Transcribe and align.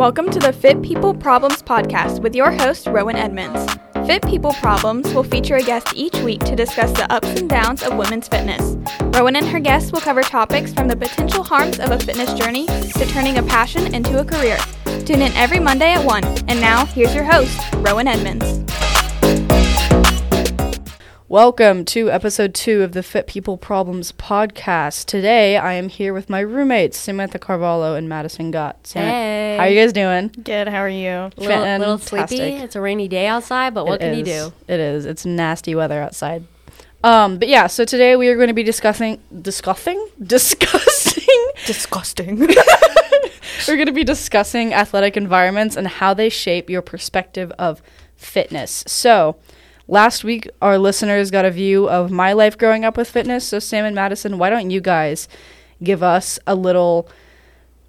Welcome 0.00 0.30
to 0.30 0.38
the 0.38 0.54
Fit 0.54 0.80
People 0.80 1.12
Problems 1.12 1.62
podcast 1.62 2.22
with 2.22 2.34
your 2.34 2.50
host, 2.50 2.86
Rowan 2.86 3.16
Edmonds. 3.16 3.70
Fit 4.06 4.22
People 4.24 4.54
Problems 4.54 5.12
will 5.12 5.22
feature 5.22 5.56
a 5.56 5.62
guest 5.62 5.92
each 5.94 6.16
week 6.20 6.40
to 6.44 6.56
discuss 6.56 6.90
the 6.92 7.12
ups 7.12 7.28
and 7.38 7.50
downs 7.50 7.82
of 7.82 7.98
women's 7.98 8.26
fitness. 8.26 8.78
Rowan 9.14 9.36
and 9.36 9.46
her 9.46 9.60
guests 9.60 9.92
will 9.92 10.00
cover 10.00 10.22
topics 10.22 10.72
from 10.72 10.88
the 10.88 10.96
potential 10.96 11.42
harms 11.42 11.78
of 11.78 11.90
a 11.90 11.98
fitness 11.98 12.32
journey 12.32 12.64
to 12.64 13.06
turning 13.10 13.36
a 13.36 13.42
passion 13.42 13.94
into 13.94 14.18
a 14.18 14.24
career. 14.24 14.56
Tune 15.04 15.20
in 15.20 15.32
every 15.34 15.60
Monday 15.60 15.92
at 15.92 16.02
1. 16.02 16.24
And 16.48 16.62
now, 16.62 16.86
here's 16.86 17.14
your 17.14 17.24
host, 17.24 17.60
Rowan 17.74 18.08
Edmonds. 18.08 18.59
Welcome 21.30 21.84
to 21.84 22.10
episode 22.10 22.54
two 22.54 22.82
of 22.82 22.90
the 22.90 23.04
Fit 23.04 23.28
People 23.28 23.56
Problems 23.56 24.10
podcast. 24.10 25.04
Today 25.06 25.56
I 25.56 25.74
am 25.74 25.88
here 25.88 26.12
with 26.12 26.28
my 26.28 26.40
roommates, 26.40 26.98
Samantha 26.98 27.38
Carvallo 27.38 27.94
and 27.94 28.08
Madison 28.08 28.50
Gott. 28.50 28.84
Sam- 28.84 29.04
Hey. 29.04 29.56
How 29.56 29.62
are 29.62 29.68
you 29.68 29.80
guys 29.80 29.92
doing? 29.92 30.34
Good, 30.42 30.66
how 30.66 30.78
are 30.78 30.88
you? 30.88 31.30
little, 31.36 31.78
little 31.78 31.98
sleepy. 31.98 32.40
It's 32.40 32.74
a 32.74 32.80
rainy 32.80 33.06
day 33.06 33.28
outside, 33.28 33.74
but 33.74 33.86
what 33.86 34.02
It 34.02 34.06
can 34.06 34.18
you 34.18 34.24
do? 34.24 34.52
It 34.66 34.80
is. 34.80 35.06
It's 35.06 35.24
nasty 35.24 35.72
weather 35.76 36.02
outside. 36.02 36.42
Um, 37.04 37.38
but 37.38 37.46
yeah, 37.46 37.68
so 37.68 37.84
today 37.84 38.16
we 38.16 38.26
are 38.26 38.34
going 38.34 38.48
to 38.48 38.52
be 38.52 38.64
discussing 38.64 39.20
discussing 39.40 40.04
discussing 40.20 41.22
Disgusting. 41.64 42.38
we're 43.68 43.76
going 43.76 43.86
to 43.86 43.92
be 43.92 44.02
discussing 44.02 44.74
athletic 44.74 45.16
environments 45.16 45.76
and 45.76 45.86
how 45.86 46.12
they 46.12 46.28
shape 46.28 46.68
your 46.68 46.82
perspective 46.82 47.52
of 47.56 47.80
fitness. 48.16 48.82
So, 48.88 49.36
last 49.90 50.24
week 50.24 50.48
our 50.62 50.78
listeners 50.78 51.30
got 51.30 51.44
a 51.44 51.50
view 51.50 51.88
of 51.88 52.10
my 52.10 52.32
life 52.32 52.56
growing 52.56 52.84
up 52.84 52.96
with 52.96 53.10
fitness. 53.10 53.46
So, 53.46 53.58
Sam 53.58 53.84
and 53.84 53.94
Madison, 53.94 54.38
why 54.38 54.48
don't 54.48 54.70
you 54.70 54.80
guys 54.80 55.28
give 55.82 56.02
us 56.02 56.38
a 56.46 56.54
little 56.54 57.08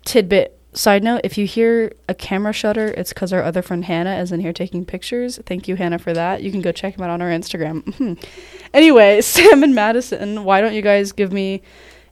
tidbit? 0.04 0.58
Side 0.74 1.04
note, 1.04 1.22
if 1.26 1.38
you 1.38 1.46
hear 1.46 1.92
a 2.08 2.14
camera 2.14 2.54
shutter, 2.54 2.88
it's 2.88 3.12
because 3.12 3.34
our 3.34 3.44
other 3.44 3.62
friend 3.62 3.84
Hannah 3.84 4.16
is 4.20 4.32
in 4.32 4.40
here 4.40 4.54
taking 4.54 4.86
pictures. 4.86 5.38
Thank 5.46 5.68
you, 5.68 5.76
Hannah, 5.76 6.00
for 6.00 6.14
that. 6.14 6.44
You 6.44 6.52
can 6.52 6.62
go 6.62 6.72
check 6.72 6.96
him 6.96 7.04
out 7.04 7.10
on 7.10 7.22
our 7.22 7.30
Instagram. 7.30 8.18
Anyway, 8.74 9.20
Sam 9.32 9.64
and 9.64 9.76
Madison, 9.76 10.46
why 10.46 10.62
don't 10.62 10.74
you 10.74 10.82
guys 10.82 11.12
give 11.12 11.34
me 11.34 11.62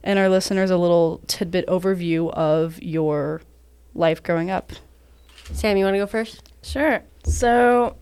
and 0.02 0.18
our 0.18 0.28
listeners 0.28 0.70
a 0.70 0.76
little 0.76 1.22
tidbit 1.26 1.66
overview 1.68 2.30
of 2.34 2.82
your 2.82 3.40
life 3.94 4.22
growing 4.22 4.50
up? 4.50 4.72
Sam, 5.52 5.78
you 5.78 5.84
want 5.84 5.94
to 5.94 5.98
go 5.98 6.06
first? 6.06 6.52
Sure. 6.62 7.02
So, 7.24 7.96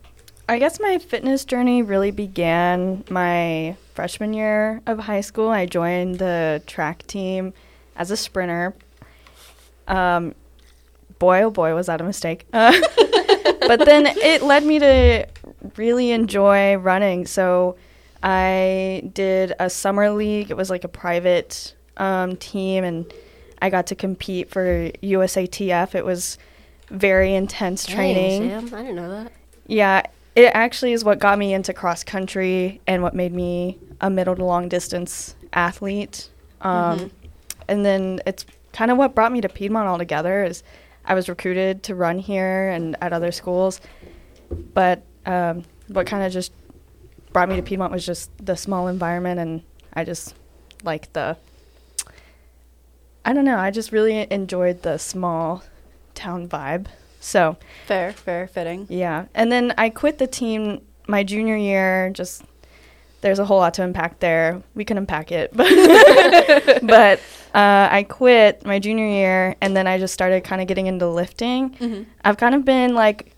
I 0.49 0.59
guess 0.59 0.81
my 0.81 0.99
fitness 0.99 1.45
journey 1.45 1.83
really 1.83 2.11
began 2.11 3.05
my 3.11 3.77
freshman 3.95 4.33
year 4.33 4.81
of 4.87 4.99
high 5.01 5.21
school. 5.21 5.51
I 5.51 5.67
joined 5.67 6.19
the 6.19 6.63
track 6.67 7.07
team 7.07 7.53
as 7.97 8.11
a 8.11 8.17
sprinter. 8.17 8.75
Um, 9.87 10.35
boy, 11.19 11.43
oh 11.43 11.51
boy, 11.51 11.75
was 11.75 11.87
that 11.89 12.01
a 12.01 12.05
mistake. 12.05 12.47
Uh, 12.53 12.73
but 13.61 13.85
then 13.85 14.07
it 14.07 14.43
led 14.43 14.65
me 14.65 14.79
to 14.79 15.27
really 15.77 16.13
enjoy 16.13 16.77
running. 16.77 17.27
So, 17.27 17.77
I 18.23 19.11
did 19.13 19.53
a 19.61 19.71
summer 19.71 20.11
league. 20.11 20.51
It 20.51 20.57
was 20.57 20.71
like 20.71 20.85
a 20.85 20.89
private 20.89 21.75
um, 21.99 22.37
team, 22.37 22.85
and 22.85 23.13
I 23.61 23.71
got 23.71 23.87
to 23.89 23.95
compete 23.95 24.51
for 24.51 24.91
USATF. 25.03 25.95
It 25.95 26.05
was 26.05 26.39
very 26.89 27.35
intense 27.35 27.87
training. 27.87 28.49
Sam, 28.49 28.75
I 28.75 28.83
didn't 28.83 28.97
know 28.97 29.11
that. 29.11 29.33
Yeah, 29.67 30.03
it 30.39 30.53
actually 30.55 30.93
is 30.93 31.05
what 31.05 31.19
got 31.19 31.39
me 31.39 31.53
into 31.53 31.73
cross 31.73 32.05
country 32.05 32.81
and 32.87 33.03
what 33.03 33.15
made 33.15 33.33
me 33.33 33.79
a 34.01 34.09
middle 34.09 34.37
to 34.37 34.45
long 34.45 34.69
distance 34.69 35.35
athlete. 35.53 36.31
Um, 36.61 37.11
And 37.69 37.85
then 37.85 38.21
it's 38.25 38.47
kind 38.73 38.91
of 38.91 38.97
what 38.97 39.15
brought 39.15 39.33
me 39.33 39.41
to 39.41 39.49
Piedmont 39.49 39.89
altogether. 39.89 40.45
Is 40.45 40.63
I 41.05 41.15
was 41.15 41.29
recruited 41.29 41.83
to 41.85 41.95
run 41.95 42.19
here 42.19 42.71
and 42.71 42.97
at 43.03 43.13
other 43.13 43.33
schools, 43.33 43.81
but 44.75 45.03
um, 45.27 45.65
what 45.89 46.07
kind 46.07 46.25
of 46.25 46.33
just 46.33 46.53
brought 47.33 47.49
me 47.49 47.57
to 47.57 47.63
Piedmont 47.63 47.93
was 47.93 48.07
just 48.07 48.31
the 48.45 48.57
small 48.57 48.89
environment, 48.89 49.39
and 49.41 49.63
I 49.93 50.05
just 50.05 50.35
like 50.83 51.13
the. 51.13 51.37
I 53.25 53.33
don't 53.35 53.45
know. 53.45 53.59
I 53.59 53.71
just 53.71 53.93
really 53.93 54.27
enjoyed 54.31 54.83
the 54.83 54.97
small 54.99 55.63
town 56.15 56.49
vibe. 56.49 56.87
So 57.21 57.57
Fair, 57.87 58.13
fair, 58.13 58.47
fitting. 58.47 58.87
yeah. 58.89 59.27
And 59.35 59.51
then 59.51 59.75
I 59.77 59.91
quit 59.91 60.19
the 60.19 60.27
team 60.27 60.81
my 61.07 61.25
junior 61.25 61.57
year. 61.57 62.11
Just 62.11 62.43
there's 63.21 63.39
a 63.41 63.45
whole 63.45 63.59
lot 63.59 63.75
to 63.75 63.83
unpack 63.83 64.21
there. 64.21 64.63
We 64.75 64.85
can 64.85 64.97
unpack 64.99 65.33
it. 65.33 65.53
But, 65.57 66.81
but 66.87 67.19
uh, 67.55 67.89
I 67.91 68.07
quit 68.09 68.65
my 68.65 68.79
junior 68.79 69.07
year 69.09 69.57
and 69.61 69.77
then 69.77 69.87
I 69.89 69.99
just 69.99 70.15
started 70.15 70.45
kind 70.45 70.61
of 70.61 70.69
getting 70.69 70.87
into 70.87 71.09
lifting. 71.09 71.71
Mm-hmm. 71.71 72.03
I've 72.25 72.37
kind 72.37 72.55
of 72.55 72.65
been 72.65 72.95
like, 72.95 73.33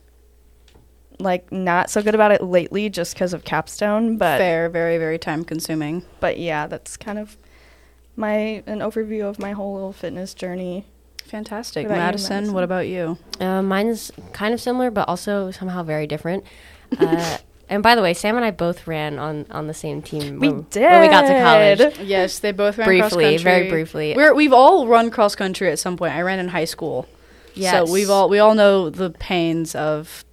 like 1.19 1.51
not 1.53 1.91
so 1.91 2.03
good 2.03 2.15
about 2.15 2.33
it 2.33 2.43
lately 2.43 2.89
just 2.91 3.15
because 3.15 3.33
of 3.33 3.45
capstone. 3.45 4.17
But 4.19 4.39
Fair, 4.39 4.69
very, 4.69 4.99
very 4.99 5.19
time 5.19 5.45
consuming. 5.45 6.03
but 6.21 6.39
yeah, 6.39 6.67
that's 6.67 6.97
kind 6.97 7.19
of 7.19 7.37
my 8.17 8.63
an 8.67 8.81
overview 8.81 9.25
of 9.25 9.39
my 9.39 9.53
whole 9.53 9.73
little 9.75 9.93
fitness 9.93 10.35
journey. 10.35 10.85
Fantastic. 11.31 11.87
What 11.87 11.93
about 11.93 11.97
you, 11.97 12.07
Madison, 12.07 12.35
Madison? 12.37 12.55
what 12.55 12.65
about 12.65 12.89
you? 12.89 13.19
Uh, 13.39 13.63
mine's 13.63 14.11
kind 14.33 14.53
of 14.53 14.61
similar, 14.61 14.91
but 14.91 15.09
also 15.09 15.51
somehow 15.53 15.83
very 15.83 16.07
different. 16.07 16.45
Uh, 16.99 17.39
and 17.69 17.83
by 17.83 17.95
the 17.95 18.03
way, 18.03 18.15
Sam 18.15 18.35
and 18.37 18.45
I 18.45 18.51
both 18.51 18.87
ran 18.87 19.19
on, 19.19 19.47
on 19.51 19.69
the 19.69 19.75
same 19.75 20.03
team 20.03 20.41
We 20.41 20.49
when, 20.49 20.67
when 20.73 21.01
we 21.01 21.09
got 21.09 21.23
to 21.23 21.41
college. 21.41 21.99
Yes, 22.01 22.41
they 22.41 22.51
both 22.51 22.79
ran 22.79 22.87
Briefly, 22.89 23.35
cross 23.35 23.43
very 23.43 23.71
briefly. 23.71 24.15
We're, 24.17 24.35
we've 24.35 24.53
all 24.53 24.89
run 24.89 25.11
cross 25.11 25.37
country 25.37 25.71
at 25.71 25.79
some 25.79 25.97
point. 25.97 26.15
I 26.15 26.23
ran 26.23 26.41
in 26.41 26.49
high 26.49 26.65
school. 26.65 27.07
Yes. 27.55 27.87
So 27.87 27.93
we've 27.93 28.11
all 28.11 28.29
we 28.29 28.39
all 28.39 28.55
know 28.55 28.91
the 28.91 29.11
pains 29.11 29.75
of 29.75 30.25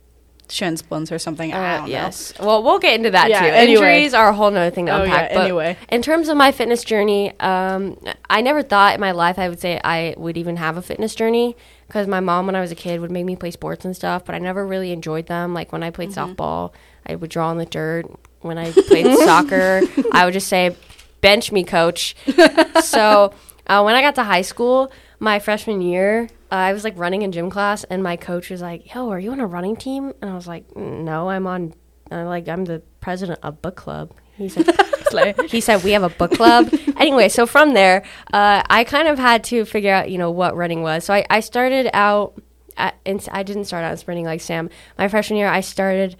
shin 0.49 0.77
splints 0.77 1.11
or 1.11 1.19
something. 1.19 1.53
I 1.53 1.75
Uh, 1.75 1.77
don't 1.79 1.87
yes. 1.89 2.33
Well, 2.39 2.63
we'll 2.63 2.79
get 2.79 2.95
into 2.95 3.11
that 3.11 3.29
Yeah, 3.29 3.41
too. 3.41 3.47
anyway. 3.47 3.73
Injuries 3.97 4.13
are 4.13 4.29
a 4.29 4.33
whole 4.33 4.49
nother 4.51 4.69
thing 4.73 4.85
to 4.85 4.93
Oh, 4.97 5.01
unpack. 5.03 5.29
yeah, 5.31 5.35
but 5.35 5.41
anyway. 5.43 5.77
in 5.89 6.01
terms 6.01 6.29
of 6.29 6.37
my 6.37 6.51
fitness 6.51 6.83
journey, 6.83 7.37
um, 7.39 7.97
I 8.29 8.41
never 8.41 8.61
thought 8.63 8.93
in 8.95 9.01
my 9.01 9.11
life 9.11 9.37
I 9.37 9.49
would 9.49 9.59
say 9.59 9.79
I 9.83 10.13
would 10.17 10.37
even 10.37 10.55
have 10.57 10.77
a 10.77 10.81
fitness 10.81 11.15
journey 11.15 11.55
because 11.87 12.07
my 12.07 12.19
mom, 12.21 12.45
when 12.45 12.55
I 12.55 12.61
was 12.61 12.71
a 12.71 12.75
kid, 12.75 13.01
would 13.01 13.11
make 13.11 13.25
me 13.25 13.35
play 13.35 13.51
sports 13.51 13.83
and 13.85 13.95
stuff, 13.95 14.23
but 14.25 14.35
I 14.35 14.39
never 14.39 14.65
really 14.65 14.91
enjoyed 14.91 15.27
them. 15.27 15.53
Like 15.53 15.71
when 15.71 15.83
I 15.83 15.89
played 15.89 16.09
Mm-hmm. 16.11 16.31
softball, 16.33 16.71
I 17.05 17.15
would 17.15 17.29
draw 17.29 17.51
in 17.51 17.57
the 17.57 17.65
dirt. 17.65 18.05
When 18.41 18.57
I 18.57 18.71
played 18.71 19.17
soccer, 19.25 19.81
I 20.11 20.23
would 20.25 20.33
just 20.33 20.47
say, 20.47 20.75
"Bench 21.21 21.51
me, 21.51 21.63
coach." 21.63 22.15
so 22.83 23.33
uh, 23.67 23.81
when 23.83 23.95
I 23.95 24.01
got 24.01 24.15
to 24.15 24.23
high 24.23 24.41
school, 24.43 24.91
my 25.19 25.39
freshman 25.39 25.81
year, 25.81 26.29
uh, 26.51 26.55
I 26.55 26.73
was 26.73 26.83
like 26.83 26.97
running 26.97 27.23
in 27.23 27.31
gym 27.31 27.49
class, 27.49 27.83
and 27.85 28.01
my 28.01 28.15
coach 28.15 28.49
was 28.49 28.61
like, 28.61 28.93
"Yo, 28.93 29.09
are 29.09 29.19
you 29.19 29.31
on 29.31 29.39
a 29.39 29.47
running 29.47 29.75
team?" 29.75 30.13
And 30.21 30.31
I 30.31 30.35
was 30.35 30.47
like, 30.47 30.75
"No, 30.75 31.29
I'm 31.29 31.45
on. 31.47 31.73
Uh, 32.09 32.25
like 32.25 32.47
I'm 32.47 32.65
the 32.65 32.81
president 33.01 33.39
of 33.43 33.61
book 33.61 33.75
club." 33.75 34.13
He 34.37 34.47
said, 34.49 34.69
"He 35.49 35.59
said 35.59 35.83
we 35.83 35.91
have 35.91 36.03
a 36.03 36.09
book 36.09 36.31
club." 36.31 36.73
anyway, 36.97 37.27
so 37.29 37.45
from 37.45 37.73
there, 37.73 38.03
uh, 38.33 38.63
I 38.69 38.83
kind 38.85 39.07
of 39.07 39.19
had 39.19 39.43
to 39.45 39.65
figure 39.65 39.93
out, 39.93 40.09
you 40.09 40.17
know, 40.17 40.31
what 40.31 40.55
running 40.55 40.81
was. 40.81 41.05
So 41.05 41.13
I, 41.13 41.25
I 41.29 41.39
started 41.41 41.89
out. 41.93 42.41
At, 42.77 42.95
and 43.07 43.27
I 43.31 43.41
didn't 43.41 43.65
start 43.65 43.83
out 43.83 43.97
sprinting 43.97 44.25
like 44.25 44.39
Sam. 44.39 44.69
My 44.99 45.07
freshman 45.07 45.37
year, 45.37 45.47
I 45.47 45.61
started 45.61 46.15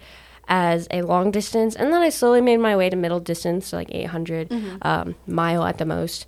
as 0.48 0.88
a 0.90 1.02
long 1.02 1.30
distance, 1.30 1.76
and 1.76 1.92
then 1.92 2.02
I 2.02 2.08
slowly 2.08 2.40
made 2.40 2.56
my 2.56 2.74
way 2.76 2.90
to 2.90 2.96
middle 2.96 3.20
distance, 3.20 3.68
so 3.68 3.76
like 3.76 3.94
800 3.94 4.50
um, 4.82 5.14
mile 5.26 5.64
at 5.64 5.78
the 5.78 5.84
most. 5.84 6.26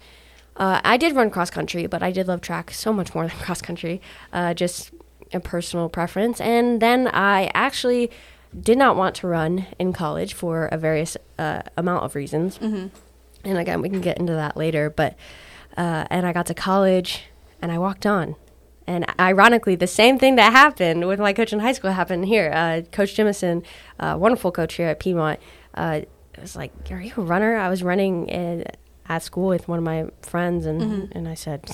Uh, 0.60 0.80
I 0.84 0.98
did 0.98 1.16
run 1.16 1.30
cross 1.30 1.50
country, 1.50 1.86
but 1.86 2.02
I 2.02 2.12
did 2.12 2.28
love 2.28 2.42
track 2.42 2.70
so 2.70 2.92
much 2.92 3.14
more 3.14 3.26
than 3.28 3.36
cross 3.38 3.62
country, 3.62 4.00
uh, 4.32 4.52
just 4.54 4.92
a 5.32 5.40
personal 5.40 5.88
preference. 5.88 6.40
And 6.40 6.80
then 6.80 7.08
I 7.08 7.50
actually 7.54 8.10
did 8.60 8.76
not 8.76 8.94
want 8.94 9.14
to 9.16 9.26
run 9.26 9.66
in 9.78 9.92
college 9.92 10.34
for 10.34 10.66
a 10.66 10.76
various 10.76 11.16
uh, 11.38 11.62
amount 11.76 12.04
of 12.04 12.14
reasons. 12.14 12.58
And 13.44 13.58
again, 13.58 13.80
we 13.80 13.88
can 13.88 14.02
get 14.02 14.18
into 14.18 14.34
that 14.34 14.56
later. 14.56 14.90
But 14.90 15.16
uh, 15.78 16.04
and 16.10 16.26
I 16.26 16.32
got 16.32 16.46
to 16.46 16.54
college, 16.54 17.22
and 17.62 17.72
I 17.72 17.78
walked 17.78 18.04
on. 18.04 18.36
And 18.86 19.06
ironically, 19.20 19.76
the 19.76 19.86
same 19.86 20.18
thing 20.18 20.34
that 20.34 20.52
happened 20.52 21.06
with 21.06 21.20
my 21.20 21.32
coach 21.32 21.52
in 21.52 21.60
high 21.60 21.72
school 21.72 21.92
happened 21.92 22.26
here. 22.26 22.50
Uh, 22.52 22.82
coach 22.90 23.16
Jimison, 23.16 23.64
uh, 24.00 24.16
wonderful 24.18 24.50
coach 24.50 24.74
here 24.74 24.88
at 24.88 24.98
Piedmont, 24.98 25.38
uh, 25.74 26.00
was 26.38 26.56
like, 26.56 26.72
"Are 26.90 27.00
you 27.00 27.12
a 27.16 27.22
runner?" 27.22 27.56
I 27.56 27.68
was 27.68 27.82
running 27.82 28.28
in, 28.28 28.64
at 29.10 29.22
school 29.22 29.48
with 29.48 29.68
one 29.68 29.78
of 29.78 29.84
my 29.84 30.06
friends, 30.22 30.64
and 30.64 31.12
and 31.12 31.28
I 31.28 31.34
said, 31.34 31.68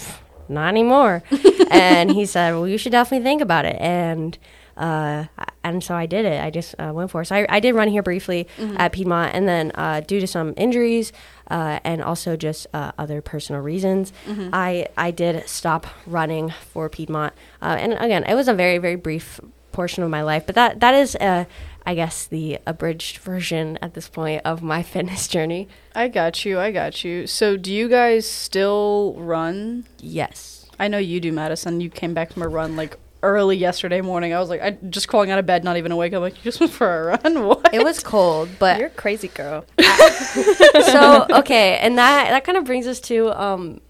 "Not 0.48 0.68
anymore." 0.68 1.22
and 1.70 2.10
he 2.10 2.24
said, 2.26 2.52
"Well, 2.54 2.66
you 2.66 2.78
should 2.78 2.92
definitely 2.92 3.24
think 3.24 3.42
about 3.42 3.64
it." 3.66 3.76
And 3.78 4.36
uh, 4.76 5.24
and 5.62 5.84
so 5.84 5.94
I 5.94 6.06
did 6.06 6.24
it. 6.24 6.42
I 6.42 6.50
just 6.50 6.74
uh, 6.78 6.92
went 6.94 7.10
for 7.10 7.22
it. 7.22 7.26
So 7.26 7.36
I, 7.36 7.46
I 7.48 7.60
did 7.60 7.74
run 7.74 7.88
here 7.88 8.02
briefly 8.02 8.46
at 8.78 8.92
Piedmont, 8.92 9.34
and 9.34 9.46
then 9.46 9.70
uh, 9.74 10.00
due 10.00 10.20
to 10.20 10.26
some 10.26 10.54
injuries 10.56 11.12
uh, 11.50 11.78
and 11.84 12.02
also 12.02 12.36
just 12.36 12.66
uh, 12.72 12.92
other 12.98 13.20
personal 13.20 13.60
reasons, 13.62 14.12
I 14.52 14.88
I 14.96 15.10
did 15.10 15.46
stop 15.48 15.86
running 16.06 16.52
for 16.72 16.88
Piedmont. 16.88 17.34
Uh, 17.60 17.76
and 17.78 17.92
again, 17.94 18.24
it 18.24 18.34
was 18.34 18.48
a 18.48 18.54
very 18.54 18.78
very 18.78 18.96
brief 18.96 19.40
portion 19.72 20.02
of 20.02 20.08
my 20.10 20.22
life, 20.22 20.44
but 20.46 20.54
that 20.54 20.80
that 20.80 20.94
is. 20.94 21.16
Uh, 21.16 21.44
I 21.86 21.94
guess 21.94 22.26
the 22.26 22.58
abridged 22.66 23.18
version 23.18 23.78
at 23.80 23.94
this 23.94 24.08
point 24.08 24.42
of 24.44 24.60
my 24.60 24.82
fitness 24.92 25.28
journey. 25.28 25.68
I 25.94 26.08
got 26.08 26.44
you. 26.44 26.58
I 26.58 26.72
got 26.72 27.04
you. 27.04 27.26
So, 27.28 27.56
do 27.56 27.72
you 27.72 27.88
guys 27.88 28.26
still 28.26 29.14
run? 29.16 29.86
Yes. 30.00 30.66
I 30.78 30.88
know 30.88 30.98
you 30.98 31.20
do, 31.20 31.32
Madison. 31.32 31.80
You 31.80 31.88
came 31.88 32.12
back 32.12 32.32
from 32.32 32.42
a 32.42 32.48
run 32.48 32.76
like 32.76 32.98
early 33.22 33.56
yesterday 33.56 34.00
morning. 34.00 34.34
I 34.34 34.40
was 34.40 34.50
like, 34.50 34.60
I 34.60 34.72
just 34.90 35.08
crawling 35.08 35.30
out 35.30 35.38
of 35.38 35.46
bed, 35.46 35.64
not 35.64 35.76
even 35.76 35.92
awake. 35.92 36.12
I'm 36.12 36.20
like, 36.20 36.36
you 36.36 36.42
just 36.42 36.60
went 36.60 36.72
for 36.72 37.10
a 37.12 37.18
run? 37.22 37.44
What? 37.46 37.72
It 37.72 37.82
was 37.82 38.02
cold, 38.02 38.48
but 38.58 38.78
You're 38.78 38.88
a 38.88 38.90
crazy 38.90 39.28
girl. 39.28 39.64
so 39.80 41.26
okay, 41.30 41.78
and 41.78 41.96
that 41.98 42.30
that 42.30 42.44
kind 42.44 42.58
of 42.58 42.64
brings 42.64 42.86
us 42.86 43.00
to 43.02 43.30
um, 43.40 43.80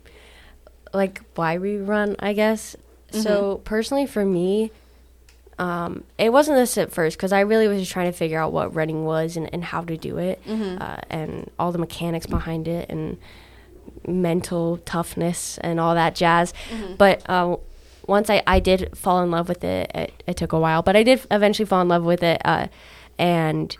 like 0.93 1.22
why 1.34 1.58
we 1.58 1.78
run, 1.78 2.16
I 2.19 2.34
guess. 2.34 2.76
So 3.10 3.62
personally, 3.64 4.06
for 4.06 4.26
me, 4.26 4.72
um, 5.58 6.05
it 6.19 6.32
wasn't 6.32 6.56
this 6.58 6.76
at 6.76 6.93
first 6.93 7.17
because 7.17 7.32
I 7.32 7.41
really 7.41 7.67
was 7.69 7.79
just 7.81 7.93
trying 7.93 8.11
to 8.11 8.17
figure 8.17 8.38
out 8.38 8.53
what 8.53 8.75
running 8.75 9.05
was 9.05 9.37
and, 9.37 9.49
and 9.55 9.64
how 9.64 9.82
to 9.82 9.97
do 9.97 10.19
it, 10.19 10.41
uh, 10.47 10.97
and 11.08 11.50
all 11.58 11.73
the 11.73 11.79
mechanics 11.79 12.26
behind 12.26 12.69
it 12.69 12.88
and 12.91 13.17
mental 14.06 14.76
toughness 14.79 15.58
and 15.58 15.81
all 15.81 15.94
that 15.94 16.14
jazz. 16.14 16.53
But 16.99 17.23
uh, 17.29 17.56
once 18.06 18.29
I, 18.31 18.43
I 18.47 18.61
did 18.61 18.97
fall 18.97 19.23
in 19.23 19.31
love 19.31 19.49
with 19.49 19.64
it, 19.64 19.91
it, 19.94 20.23
it 20.26 20.37
took 20.37 20.53
a 20.53 20.61
while, 20.61 20.82
but 20.82 20.94
I 20.94 21.03
did 21.03 21.26
eventually 21.31 21.67
fall 21.67 21.81
in 21.81 21.88
love 21.88 22.05
with 22.05 22.23
it, 22.23 22.41
uh, 22.44 22.69
and 23.19 23.76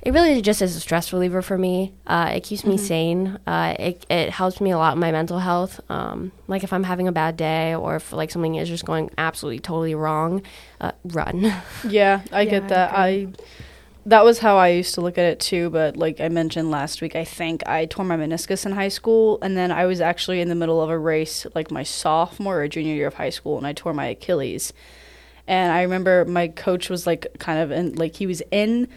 it 0.00 0.12
really 0.12 0.40
just 0.42 0.62
is 0.62 0.76
a 0.76 0.80
stress 0.80 1.12
reliever 1.12 1.42
for 1.42 1.58
me. 1.58 1.92
Uh, 2.06 2.32
it 2.34 2.42
keeps 2.44 2.64
me 2.64 2.76
sane. 2.76 3.38
Uh, 3.46 3.74
it, 3.78 4.06
it 4.08 4.30
helps 4.30 4.60
me 4.60 4.70
a 4.70 4.78
lot 4.78 4.94
in 4.94 5.00
my 5.00 5.10
mental 5.10 5.40
health. 5.40 5.80
Um, 5.90 6.32
like 6.46 6.62
if 6.62 6.72
I'm 6.72 6.84
having 6.84 7.08
a 7.08 7.12
bad 7.12 7.36
day 7.36 7.74
or 7.74 7.96
if 7.96 8.12
like 8.12 8.30
something 8.30 8.54
is 8.54 8.68
just 8.68 8.84
going 8.84 9.10
absolutely 9.18 9.58
totally 9.58 9.94
wrong, 9.94 10.42
uh, 10.80 10.92
run. 11.04 11.52
Yeah, 11.82 12.22
I 12.32 12.42
Yeah, 12.42 12.50
get 12.50 12.68
I 12.68 12.68
that. 12.68 12.90
I 12.94 13.28
that 14.06 14.24
was 14.24 14.38
how 14.38 14.56
I 14.56 14.68
used 14.68 14.94
to 14.94 15.00
look 15.02 15.18
at 15.18 15.24
it 15.26 15.40
too, 15.40 15.68
but 15.70 15.96
like 15.96 16.20
I 16.20 16.28
mentioned 16.28 16.70
last 16.70 17.02
week, 17.02 17.14
I 17.14 17.24
think 17.24 17.66
I 17.68 17.84
tore 17.86 18.04
my 18.04 18.16
meniscus 18.16 18.64
in 18.64 18.72
high 18.72 18.88
school 18.88 19.38
and 19.42 19.56
then 19.56 19.70
I 19.70 19.84
was 19.86 20.00
actually 20.00 20.40
in 20.40 20.48
the 20.48 20.54
middle 20.54 20.80
of 20.80 20.88
a 20.88 20.98
race 20.98 21.46
like 21.54 21.70
my 21.70 21.82
sophomore 21.82 22.62
or 22.62 22.68
junior 22.68 22.94
year 22.94 23.08
of 23.08 23.14
high 23.14 23.30
school 23.30 23.58
and 23.58 23.66
I 23.66 23.74
tore 23.74 23.92
my 23.92 24.06
Achilles. 24.06 24.72
And 25.46 25.72
I 25.72 25.82
remember 25.82 26.24
my 26.24 26.48
coach 26.48 26.88
was 26.90 27.06
like 27.06 27.26
kind 27.38 27.58
of 27.60 27.70
in 27.70 27.94
like 27.96 28.16
he 28.16 28.26
was 28.26 28.42
in 28.50 28.88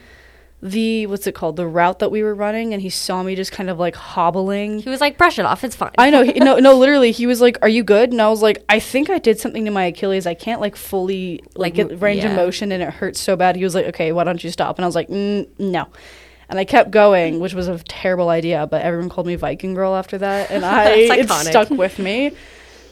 the 0.61 1.07
what's 1.07 1.25
it 1.25 1.33
called? 1.33 1.55
The 1.55 1.67
route 1.67 1.99
that 1.99 2.11
we 2.11 2.21
were 2.21 2.35
running 2.35 2.73
and 2.73 2.81
he 2.81 2.89
saw 2.89 3.23
me 3.23 3.35
just 3.35 3.51
kind 3.51 3.69
of 3.69 3.79
like 3.79 3.95
hobbling 3.95 4.79
he 4.79 4.89
was 4.89 5.01
like, 5.01 5.17
brush 5.17 5.39
it 5.39 5.45
off. 5.45 5.63
It's 5.63 5.75
fine. 5.75 5.91
I 5.97 6.09
know. 6.09 6.23
He, 6.23 6.33
no, 6.33 6.57
no. 6.57 6.75
Literally, 6.81 7.11
he 7.11 7.25
was 7.25 7.41
like, 7.41 7.57
"Are 7.61 7.69
you 7.69 7.83
good?" 7.83 8.11
And 8.11 8.21
I 8.21 8.29
was 8.29 8.41
like, 8.41 8.63
"I 8.69 8.79
think 8.79 9.09
I 9.09 9.17
did 9.19 9.39
something 9.39 9.65
to 9.65 9.71
my 9.71 9.85
Achilles. 9.85 10.25
I 10.25 10.33
can't 10.33 10.61
like 10.61 10.75
fully 10.75 11.43
like 11.55 11.77
range 11.77 12.23
of 12.23 12.31
motion, 12.33 12.71
and 12.71 12.81
it 12.83 12.93
hurts 12.93 13.19
so 13.19 13.35
bad." 13.35 13.55
He 13.55 13.63
was 13.63 13.75
like, 13.75 13.85
"Okay, 13.87 14.11
why 14.11 14.23
don't 14.23 14.43
you 14.43 14.51
stop?" 14.51 14.77
And 14.77 14.85
I 14.85 14.87
was 14.87 14.95
like, 14.95 15.09
mm, 15.09 15.47
"No." 15.59 15.87
And 16.49 16.59
I 16.59 16.65
kept 16.65 16.91
going, 16.91 17.39
which 17.39 17.53
was 17.53 17.67
a 17.67 17.77
terrible 17.79 18.29
idea. 18.29 18.67
But 18.67 18.81
everyone 18.81 19.09
called 19.09 19.27
me 19.27 19.35
Viking 19.35 19.73
Girl 19.73 19.95
after 19.95 20.17
that, 20.17 20.51
and 20.51 20.65
I 20.65 20.91
it 20.91 21.29
stuck 21.29 21.69
with 21.69 21.97
me. 21.97 22.33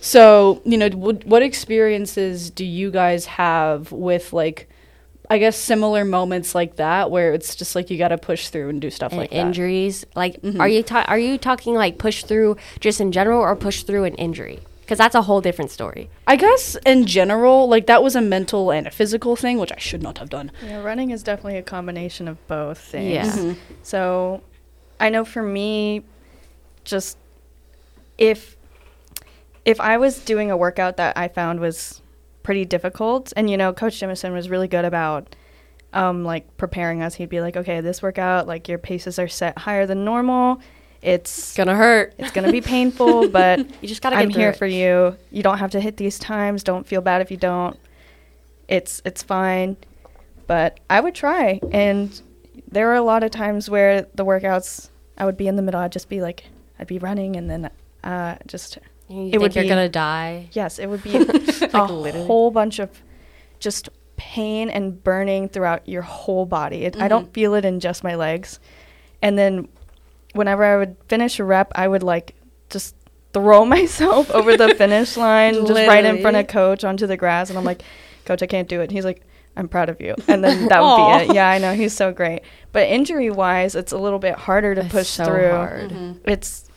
So 0.01 0.62
you 0.66 0.77
know, 0.77 0.89
what 0.89 1.42
experiences 1.42 2.50
do 2.50 2.66
you 2.66 2.89
guys 2.92 3.25
have 3.25 3.92
with 3.92 4.33
like? 4.33 4.69
I 5.30 5.38
guess 5.38 5.56
similar 5.56 6.04
moments 6.06 6.56
like 6.56 6.78
that 6.78 7.12
where 7.12 7.34
it's 7.34 7.56
just 7.56 7.76
like 7.76 7.90
you 7.92 7.98
got 7.98 8.08
to 8.08 8.18
push 8.18 8.50
through 8.50 8.70
and 8.70 8.81
do 8.81 8.90
stuff 8.90 9.12
and 9.12 9.22
like 9.22 9.30
that. 9.30 9.36
injuries. 9.36 10.06
Like, 10.16 10.40
are 10.60 10.68
you 10.68 10.81
ta- 10.81 11.06
are 11.08 11.20
you 11.20 11.38
talking 11.38 11.76
like 11.76 11.98
push 12.00 12.24
through 12.24 12.58
just 12.80 13.00
in 13.00 13.12
general 13.12 13.40
or 13.40 13.56
push 13.56 13.84
through 13.84 14.06
an 14.06 14.16
injury? 14.16 14.60
Because 14.81 14.98
that's 14.98 15.14
a 15.14 15.22
whole 15.22 15.40
different 15.40 15.70
story. 15.70 16.10
I 16.26 16.36
guess 16.36 16.76
in 16.84 17.06
general, 17.06 17.70
like 17.70 17.86
that 17.86 18.02
was 18.02 18.16
a 18.16 18.22
mental 18.22 18.72
and 18.72 18.88
a 18.88 18.92
physical 18.92 19.36
thing, 19.36 19.60
which 19.60 19.72
I 19.72 19.78
should 19.78 20.02
not 20.02 20.18
have 20.18 20.31
done. 20.31 20.52
Yeah, 20.66 20.81
running 20.81 21.12
is 21.12 21.22
definitely 21.22 21.58
a 21.58 21.62
combination 21.64 22.28
of 22.28 22.48
both 22.48 22.80
things. 22.80 23.14
Yeah. 23.14 23.26
Mm-hmm. 23.28 23.60
So 23.84 24.42
I 25.00 25.10
know 25.10 25.26
for 25.26 25.44
me, 25.44 26.04
just 26.84 27.18
if 28.18 28.58
if 29.64 29.80
I 29.80 29.98
was 29.98 30.18
doing 30.26 30.50
a 30.50 30.58
workout 30.58 30.98
that 30.98 31.16
I 31.16 31.28
found 31.28 31.60
was 31.60 31.99
pretty 32.50 32.66
difficult, 32.66 33.31
and 33.38 33.48
you 33.48 33.56
know, 33.57 33.72
Coach 33.72 34.00
Jemison 34.01 34.34
was 34.34 34.50
really 34.50 34.68
good 34.68 34.84
about 34.84 35.36
um, 35.94 36.24
like 36.24 36.57
preparing 36.57 37.04
us. 37.04 37.13
He'd 37.13 37.30
be 37.30 37.42
like, 37.42 37.56
"Okay, 37.56 37.80
this 37.80 38.01
workout, 38.01 38.48
like 38.48 38.68
your 38.68 38.80
paces 38.80 39.19
are 39.19 39.28
set 39.28 39.56
higher 39.60 39.86
than 39.86 40.04
normal. 40.04 40.60
It's 41.04 41.56
Gonna 41.56 41.75
hurt. 41.75 42.16
it's 42.18 42.31
gonna 42.31 42.51
be 42.51 42.60
painful, 42.62 43.30
but 43.40 43.60
You 43.84 43.88
just 43.88 44.01
gotta 44.01 44.16
get 44.16 44.24
I'm 44.24 44.30
here 44.31 44.50
it. 44.50 44.57
for 44.57 44.66
you. 44.66 45.16
You 45.30 45.44
don't 45.44 45.60
have 45.60 45.69
to 45.72 45.80
hit 45.80 45.98
these 45.98 46.18
times. 46.18 46.63
Don't 46.63 46.88
feel 46.88 47.01
bad 47.01 47.22
if 47.22 47.30
you 47.30 47.38
don't. 47.38 47.78
It's 48.68 49.00
it's 49.06 49.22
fine. 49.22 49.78
But 50.48 50.80
I 50.90 51.02
would 51.02 51.13
try. 51.13 51.60
And 51.72 52.19
there 52.72 52.88
were 52.88 52.95
a 52.95 53.04
lot 53.04 53.22
of 53.22 53.30
times 53.30 53.69
where 53.69 54.07
the 54.16 54.25
workouts 54.25 54.90
I 55.19 55.25
would 55.25 55.38
be 55.38 55.48
in 55.48 55.56
the 55.56 55.62
middle, 55.62 55.81
I'd 55.81 55.92
just 55.92 56.10
be 56.10 56.19
like 56.19 56.45
I'd 56.80 56.88
be 56.88 56.98
running 56.98 57.36
and 57.36 57.48
then 57.48 57.69
uh 58.04 58.38
just 58.48 58.80
You 59.09 59.27
It 59.27 59.31
think 59.31 59.41
would 59.41 59.56
you're 59.56 59.63
be- 59.63 59.69
gonna 59.69 59.89
die. 59.89 60.50
yes, 60.51 60.77
it 60.79 60.88
would 60.88 61.03
be 61.03 61.15
a 61.17 61.19
literally. 61.19 62.11
whole 62.25 62.51
bunch 62.51 62.79
of 62.79 62.89
just 63.59 63.89
pain 64.17 64.69
and 64.69 65.03
burning 65.03 65.50
throughout 65.50 65.88
your 65.88 66.01
whole 66.03 66.45
body. 66.45 66.85
It, 66.85 66.95
I 66.95 67.00
Mm-hmm. 67.00 67.07
don't 67.07 67.33
feel 67.33 67.53
it 67.56 67.65
in 67.65 67.79
just 67.79 68.03
my 68.03 68.15
legs. 68.15 68.59
And 69.21 69.38
then 69.38 69.67
whenever 70.33 70.63
I 70.63 70.77
would 70.77 70.95
finish 71.07 71.39
a 71.39 71.44
rep, 71.44 71.71
I 71.75 71.88
would 71.88 72.03
like 72.03 72.35
just 72.69 72.95
throw 73.33 73.65
myself 73.75 74.29
over 74.31 74.56
the 74.57 74.75
finish 74.75 75.17
line, 75.17 75.53
just 75.65 75.88
right 75.88 76.06
in 76.06 76.21
front 76.21 76.38
of 76.38 76.47
coach 76.47 76.83
onto 76.83 77.07
the 77.07 77.17
grass. 77.17 77.50
And 77.50 77.57
I'm 77.57 77.65
like, 77.65 77.81
Coach, 78.25 78.44
I 78.44 78.47
can't 78.47 78.67
do 78.67 78.79
it. 78.81 78.83
And 78.83 78.91
He's 78.91 79.06
like, 79.06 79.23
I'm 79.57 79.67
proud 79.67 79.89
of 79.89 80.00
you. 80.00 80.13
And 80.27 80.44
then 80.44 80.67
that 80.67 80.81
would 80.81 80.95
be 81.25 81.31
it. 81.31 81.35
Yeah, 81.35 81.50
I 81.50 81.57
know. 81.57 81.73
He's 81.73 81.94
so 81.94 82.11
great. 82.13 82.41
But 82.71 82.88
injury 82.88 83.29
wise, 83.31 83.73
it's 83.75 83.91
a 83.91 83.97
little 83.97 84.19
bit 84.19 84.35
harder 84.35 84.75
to 84.75 84.81
It's 84.81 84.91
push 84.91 85.07
so 85.07 85.25
through. 85.25 85.50
hard. 85.51 86.19
It's 86.25 86.69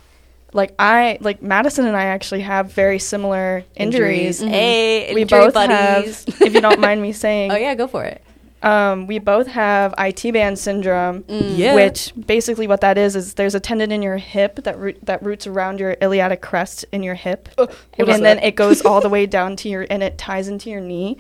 like 0.52 0.74
I 0.78 1.18
like 1.20 1.42
Madison 1.42 1.86
and 1.86 1.96
I 1.96 2.04
actually 2.04 2.40
have 2.42 2.72
very 2.72 2.98
similar 2.98 3.64
injuries. 3.76 4.40
Injuries. 4.42 4.54
Hey, 4.58 5.14
We 5.14 5.22
injury 5.22 5.40
both 5.40 5.54
buddies. 5.54 6.24
have, 6.24 6.40
if 6.42 6.54
you 6.54 6.60
don't 6.60 6.80
mind 6.80 7.00
me 7.02 7.12
saying, 7.24 7.50
oh 7.52 7.56
yeah, 7.56 7.74
go 7.74 7.86
for 7.86 8.04
it. 8.04 8.22
um, 8.62 9.06
we 9.06 9.18
both 9.18 9.46
have 9.48 9.92
IT 9.98 10.32
band 10.32 10.58
syndrome, 10.58 11.24
Yeah. 11.28 11.74
which 11.74 12.12
basically 12.26 12.66
what 12.68 12.80
that 12.82 12.96
is 12.98 13.16
is 13.16 13.34
there's 13.34 13.54
a 13.54 13.60
tendon 13.60 13.90
in 13.90 14.02
your 14.02 14.18
hip 14.18 14.56
that 14.64 14.78
root, 14.78 14.98
that 15.04 15.22
roots 15.22 15.46
around 15.46 15.80
your 15.80 15.96
iliac 16.00 16.40
crest 16.42 16.84
in 16.92 17.02
your 17.02 17.14
hip, 17.14 17.48
what 17.56 17.74
and 17.98 18.08
then 18.08 18.36
that? 18.36 18.44
it 18.44 18.54
goes 18.54 18.82
all 18.82 19.00
the 19.00 19.08
way 19.16 19.26
down 19.26 19.56
to 19.56 19.68
your 19.68 19.86
and 19.90 20.02
it 20.02 20.16
ties 20.18 20.48
into 20.48 20.70
your 20.70 20.80
knee. 20.80 21.16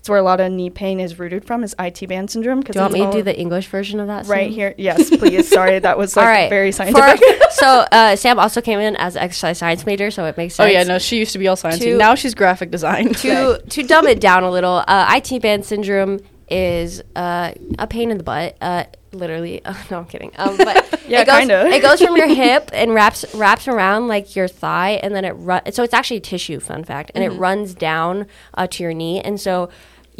It's 0.00 0.08
where 0.08 0.18
a 0.18 0.22
lot 0.22 0.40
of 0.40 0.50
knee 0.50 0.70
pain 0.70 0.98
is 0.98 1.18
rooted 1.18 1.44
from 1.44 1.62
is 1.62 1.74
IT 1.78 2.08
band 2.08 2.30
syndrome. 2.30 2.62
Do 2.62 2.72
you 2.74 2.80
want 2.80 2.94
me 2.94 3.00
to 3.04 3.12
do 3.12 3.22
the 3.22 3.38
English 3.38 3.66
version 3.66 4.00
of 4.00 4.06
that? 4.06 4.26
right 4.28 4.46
Sam? 4.46 4.52
here? 4.54 4.74
Yes, 4.78 5.10
please. 5.10 5.46
Sorry, 5.46 5.78
that 5.78 5.98
was 5.98 6.16
like 6.16 6.24
All 6.24 6.32
right. 6.32 6.48
very 6.48 6.72
For- 6.72 6.76
scientific. 6.76 7.22
so 7.52 7.66
uh, 7.92 8.16
Sam 8.16 8.38
also 8.38 8.62
came 8.62 8.78
in 8.80 8.96
as 8.96 9.14
exercise 9.14 9.58
science 9.58 9.84
major, 9.84 10.10
so 10.10 10.24
it 10.24 10.38
makes 10.38 10.54
sense. 10.54 10.64
Oh 10.70 10.72
sense. 10.72 10.86
yeah, 10.88 10.90
no, 10.94 10.98
she 10.98 11.18
used 11.18 11.32
to 11.32 11.38
be 11.38 11.48
all 11.48 11.56
sciencey. 11.56 11.80
To- 11.80 11.98
now 11.98 12.14
she's 12.14 12.34
graphic 12.34 12.70
design. 12.70 13.12
to 13.12 13.60
to 13.62 13.82
dumb 13.82 14.06
it 14.06 14.20
down 14.22 14.42
a 14.42 14.50
little, 14.50 14.82
uh, 14.88 15.20
IT 15.22 15.42
band 15.42 15.66
syndrome 15.66 16.20
is 16.48 17.02
uh, 17.14 17.52
a 17.78 17.86
pain 17.86 18.10
in 18.10 18.16
the 18.16 18.24
butt. 18.24 18.56
Uh, 18.62 18.84
literally, 19.12 19.62
uh, 19.66 19.74
no, 19.90 19.98
I'm 19.98 20.06
kidding. 20.06 20.32
Um, 20.38 20.56
but 20.56 20.98
Yeah, 21.06 21.20
it 21.20 21.26
goes, 21.26 21.38
kinda. 21.40 21.66
It 21.66 21.82
goes 21.82 22.00
from 22.00 22.16
your 22.16 22.26
hip 22.26 22.70
and 22.72 22.94
wraps 22.94 23.26
wraps 23.34 23.68
around 23.68 24.08
like 24.08 24.34
your 24.34 24.48
thigh, 24.48 24.92
and 25.02 25.14
then 25.14 25.26
it 25.26 25.32
run. 25.32 25.60
So 25.72 25.82
it's 25.82 25.92
actually 25.94 26.20
tissue. 26.20 26.58
Fun 26.58 26.84
fact, 26.84 27.10
and 27.14 27.22
it 27.22 27.30
runs 27.30 27.74
down 27.74 28.26
uh, 28.54 28.66
to 28.68 28.82
your 28.82 28.94
knee, 28.94 29.20
and 29.20 29.38
so 29.38 29.68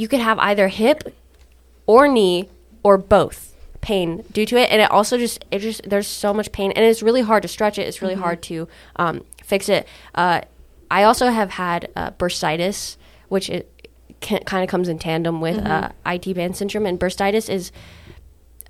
you 0.00 0.09
could 0.09 0.21
have 0.21 0.38
either 0.38 0.69
hip 0.69 1.14
or 1.87 2.09
knee 2.09 2.49
or 2.83 2.97
both 2.97 3.54
pain 3.83 4.25
due 4.33 4.47
to 4.47 4.57
it. 4.57 4.71
And 4.71 4.80
it 4.80 4.90
also 4.90 5.19
just 5.19 5.45
it 5.50 5.59
just 5.59 5.83
there's 5.88 6.07
so 6.07 6.33
much 6.33 6.52
pain 6.52 6.73
and 6.73 6.83
it's 6.87 7.02
really 7.02 7.21
hard 7.21 7.42
to 7.42 7.49
stretch 7.49 7.78
it. 7.78 7.87
It's 7.87 8.00
really 8.00 8.14
hard 8.14 8.40
to 8.45 8.66
um, 8.97 9.25
fix 9.45 9.69
it. 9.69 9.87
Uh, 10.14 10.40
i 10.92 11.04
also 11.04 11.28
have 11.28 11.50
had 11.50 11.88
uh, 11.95 12.11
bursitis 12.12 12.97
which 13.28 13.49
it 13.49 13.71
kind 14.21 14.64
of 14.64 14.69
comes 14.69 14.88
in 14.88 14.99
tandem 14.99 15.40
with 15.40 15.59
uh, 15.59 15.90
IT 16.07 16.35
band 16.35 16.57
syndrome. 16.57 16.87
And 16.87 16.99
bursitis 16.99 17.50
is 17.50 17.71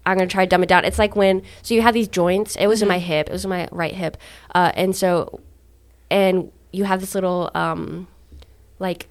i'm 0.04 0.16
going 0.16 0.28
to 0.28 0.32
try 0.32 0.44
to 0.44 0.49
dumb 0.49 0.64
it 0.64 0.68
down. 0.68 0.84
It's 0.84 0.99
like 0.99 1.14
when 1.14 1.42
so 1.62 1.75
you 1.75 1.82
have 1.82 1.94
these 1.94 2.08
joints 2.08 2.56
it 2.56 2.66
was 2.66 2.82
in 2.82 2.88
my 2.88 2.99
hip 2.99 3.28
it 3.28 3.32
was 3.32 3.44
in 3.44 3.50
my 3.50 3.68
right 3.70 3.94
hip 3.94 4.16
uh, 4.52 4.72
and 4.75 4.96
so 4.96 5.38
and 6.10 6.50
you 6.72 6.84
have 6.84 7.00
this 7.00 7.14
little 7.14 7.52
um, 7.54 8.08
like 8.80 9.06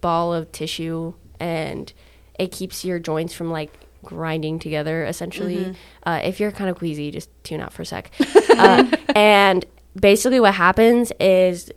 ball 0.00 0.32
of 0.32 0.52
tissue 0.52 1.14
and 1.40 1.92
it 2.38 2.52
keeps 2.52 2.84
your 2.84 2.98
joints 2.98 3.32
from 3.32 3.50
like 3.50 3.72
grinding 4.04 4.58
together 4.58 5.04
essentially. 5.04 5.74
Uh, 6.04 6.20
if 6.22 6.38
you're 6.40 6.52
kind 6.52 6.70
of 6.70 6.76
queasy 6.76 7.10
just 7.10 7.28
tune 7.44 7.60
out 7.60 7.72
for 7.72 7.82
a 7.82 7.86
sec. 7.86 8.10
Uh, 8.56 8.90
and 9.14 9.66
basically 10.00 10.40
what 10.40 10.54
happens 10.54 11.12
is 11.20 11.70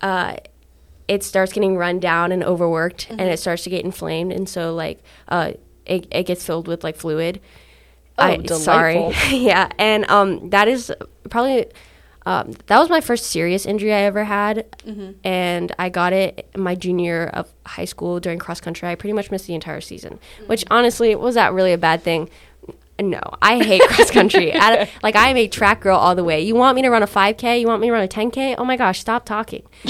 uh, 0.00 0.34
it 1.08 1.22
starts 1.22 1.52
getting 1.52 1.76
run 1.76 2.00
down 2.00 2.32
and 2.32 2.42
overworked 2.42 3.06
and 3.10 3.20
it 3.20 3.38
starts 3.38 3.64
to 3.64 3.68
get 3.68 3.84
inflamed 3.84 4.32
and 4.32 4.48
so 4.48 4.74
like 4.74 5.02
uh, 5.28 5.52
it, 5.84 6.06
it 6.10 6.22
gets 6.22 6.42
filled 6.42 6.68
with 6.68 6.82
like 6.82 6.96
fluid. 6.96 7.38
Oh, 8.16 8.24
I, 8.24 8.42
sorry. 8.46 9.12
yeah 9.30 9.68
and 9.78 10.08
um, 10.10 10.48
that 10.48 10.68
is 10.68 10.90
probably 11.28 11.66
um, 12.26 12.52
that 12.66 12.78
was 12.78 12.88
my 12.88 13.00
first 13.00 13.26
serious 13.26 13.66
injury 13.66 13.92
I 13.92 14.00
ever 14.02 14.24
had, 14.24 14.64
and 15.24 15.72
I 15.78 15.88
got 15.88 16.12
it 16.12 16.48
my 16.56 16.74
junior 16.74 17.02
year 17.02 17.26
of 17.28 17.52
high 17.66 17.84
school 17.86 18.20
during 18.20 18.38
cross 18.38 18.60
country. 18.60 18.88
I 18.88 18.94
pretty 18.94 19.12
much 19.12 19.30
missed 19.30 19.46
the 19.46 19.54
entire 19.54 19.80
season, 19.80 20.18
which 20.46 20.64
honestly 20.70 21.14
was 21.16 21.34
that 21.34 21.52
really 21.52 21.72
a 21.72 21.78
bad 21.78 22.02
thing. 22.02 22.28
no, 23.00 23.20
I 23.42 23.58
hate 23.64 23.82
cross 23.88 24.10
country. 24.12 24.50
A- 24.54 24.86
like 25.02 25.16
I 25.16 25.30
am 25.30 25.36
a 25.36 25.48
track 25.48 25.80
girl 25.80 25.96
all 25.98 26.14
the 26.14 26.22
way. 26.22 26.40
You 26.42 26.54
want 26.54 26.76
me 26.76 26.82
to 26.82 26.90
run 26.90 27.02
a 27.02 27.06
5K? 27.08 27.60
You 27.60 27.66
want 27.66 27.80
me 27.80 27.88
to 27.88 27.92
run 27.92 28.04
a 28.04 28.08
10K? 28.08 28.54
Oh 28.58 28.64
my 28.64 28.76
gosh, 28.76 29.00
stop 29.00 29.24
talking. 29.24 29.64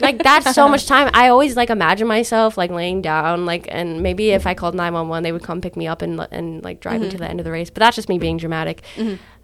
like 0.00 0.22
that's 0.22 0.54
so 0.54 0.66
much 0.68 0.86
time. 0.86 1.10
I 1.12 1.28
always 1.28 1.56
like 1.56 1.68
imagine 1.68 2.08
myself 2.08 2.56
like 2.56 2.70
laying 2.70 3.02
down, 3.02 3.44
like, 3.44 3.66
and 3.70 4.02
maybe 4.02 4.30
if 4.30 4.46
I 4.46 4.54
called 4.54 4.74
911, 4.74 5.22
they 5.24 5.32
would 5.32 5.42
come 5.42 5.60
pick 5.60 5.76
me 5.76 5.86
up 5.86 6.00
and 6.00 6.26
and 6.30 6.64
like 6.64 6.80
drive 6.80 7.02
me 7.02 7.10
to 7.10 7.18
the 7.18 7.28
end 7.28 7.40
of 7.40 7.44
the 7.44 7.52
race. 7.52 7.68
But 7.68 7.80
that's 7.80 7.96
just 7.96 8.08
me 8.08 8.18
being 8.18 8.38
dramatic. 8.38 8.82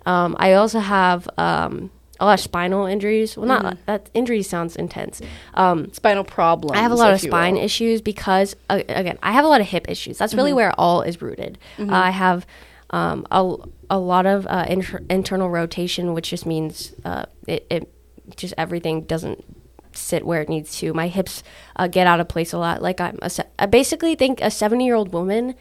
Um, 0.06 0.36
I 0.38 0.54
also 0.54 0.78
have 0.80 1.28
um, 1.36 1.90
a 2.24 2.26
lot 2.26 2.34
of 2.34 2.40
spinal 2.40 2.86
injuries. 2.86 3.36
Well, 3.36 3.46
not 3.46 3.76
that 3.86 4.08
injury 4.14 4.42
sounds 4.42 4.76
intense. 4.76 5.20
Um, 5.52 5.92
Spinal 5.92 6.24
problems. 6.24 6.76
I 6.76 6.80
have 6.82 6.90
a 6.90 6.94
lot 6.94 7.12
of 7.12 7.20
spine 7.20 7.54
will. 7.54 7.62
issues 7.62 8.00
because 8.00 8.56
uh, 8.70 8.82
again, 8.88 9.18
I 9.22 9.32
have 9.32 9.44
a 9.44 9.48
lot 9.48 9.60
of 9.60 9.66
hip 9.66 9.90
issues. 9.90 10.16
That's 10.16 10.32
really 10.34 10.54
where 10.54 10.72
all 10.80 11.02
is 11.02 11.20
rooted. 11.20 11.58
Uh, 11.78 11.84
I 11.90 12.10
have 12.10 12.46
um, 12.90 13.26
a, 13.30 13.56
a 13.90 13.98
lot 13.98 14.24
of 14.24 14.46
uh, 14.46 14.64
inter- 14.68 15.02
internal 15.10 15.50
rotation, 15.50 16.14
which 16.14 16.30
just 16.30 16.46
means 16.46 16.94
uh, 17.04 17.26
it, 17.46 17.66
it 17.68 17.92
just 18.36 18.54
everything 18.56 19.02
doesn't 19.02 19.44
sit 19.92 20.24
where 20.24 20.40
it 20.40 20.48
needs 20.48 20.78
to. 20.78 20.94
My 20.94 21.08
hips 21.08 21.42
uh, 21.76 21.88
get 21.88 22.06
out 22.06 22.20
of 22.20 22.28
place 22.28 22.54
a 22.54 22.58
lot. 22.58 22.80
Like 22.80 23.00
I'm 23.02 23.18
a 23.20 23.28
se- 23.28 23.48
I 23.58 23.66
basically 23.66 24.14
think 24.14 24.40
a 24.40 24.50
70 24.50 24.82
year 24.84 24.94
old 24.94 25.12
woman 25.12 25.54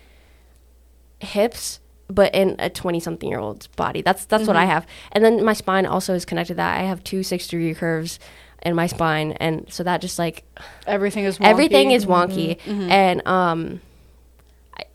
hips 1.19 1.79
but 2.13 2.33
in 2.35 2.55
a 2.59 2.69
20 2.69 2.99
something 2.99 3.29
year 3.29 3.39
old's 3.39 3.67
body. 3.67 4.01
That's 4.01 4.25
that's 4.25 4.47
what 4.47 4.55
i 4.55 4.65
have. 4.65 4.85
And 5.11 5.23
then 5.23 5.43
my 5.43 5.53
spine 5.53 5.85
also 5.85 6.13
is 6.13 6.25
connected 6.25 6.53
to 6.53 6.57
that. 6.57 6.79
I 6.79 6.83
have 6.83 7.03
two 7.03 7.23
six 7.23 7.47
degree 7.47 7.73
curves 7.73 8.19
in 8.65 8.75
my 8.75 8.87
spine 8.87 9.33
and 9.33 9.65
so 9.69 9.83
that 9.83 9.99
just 9.99 10.17
like 10.17 10.43
Everything 10.87 11.25
is 11.25 11.37
wonky. 11.37 11.45
everything 11.45 11.91
is 11.91 12.05
wonky. 12.05 12.59
And 12.67 13.27
um 13.27 13.81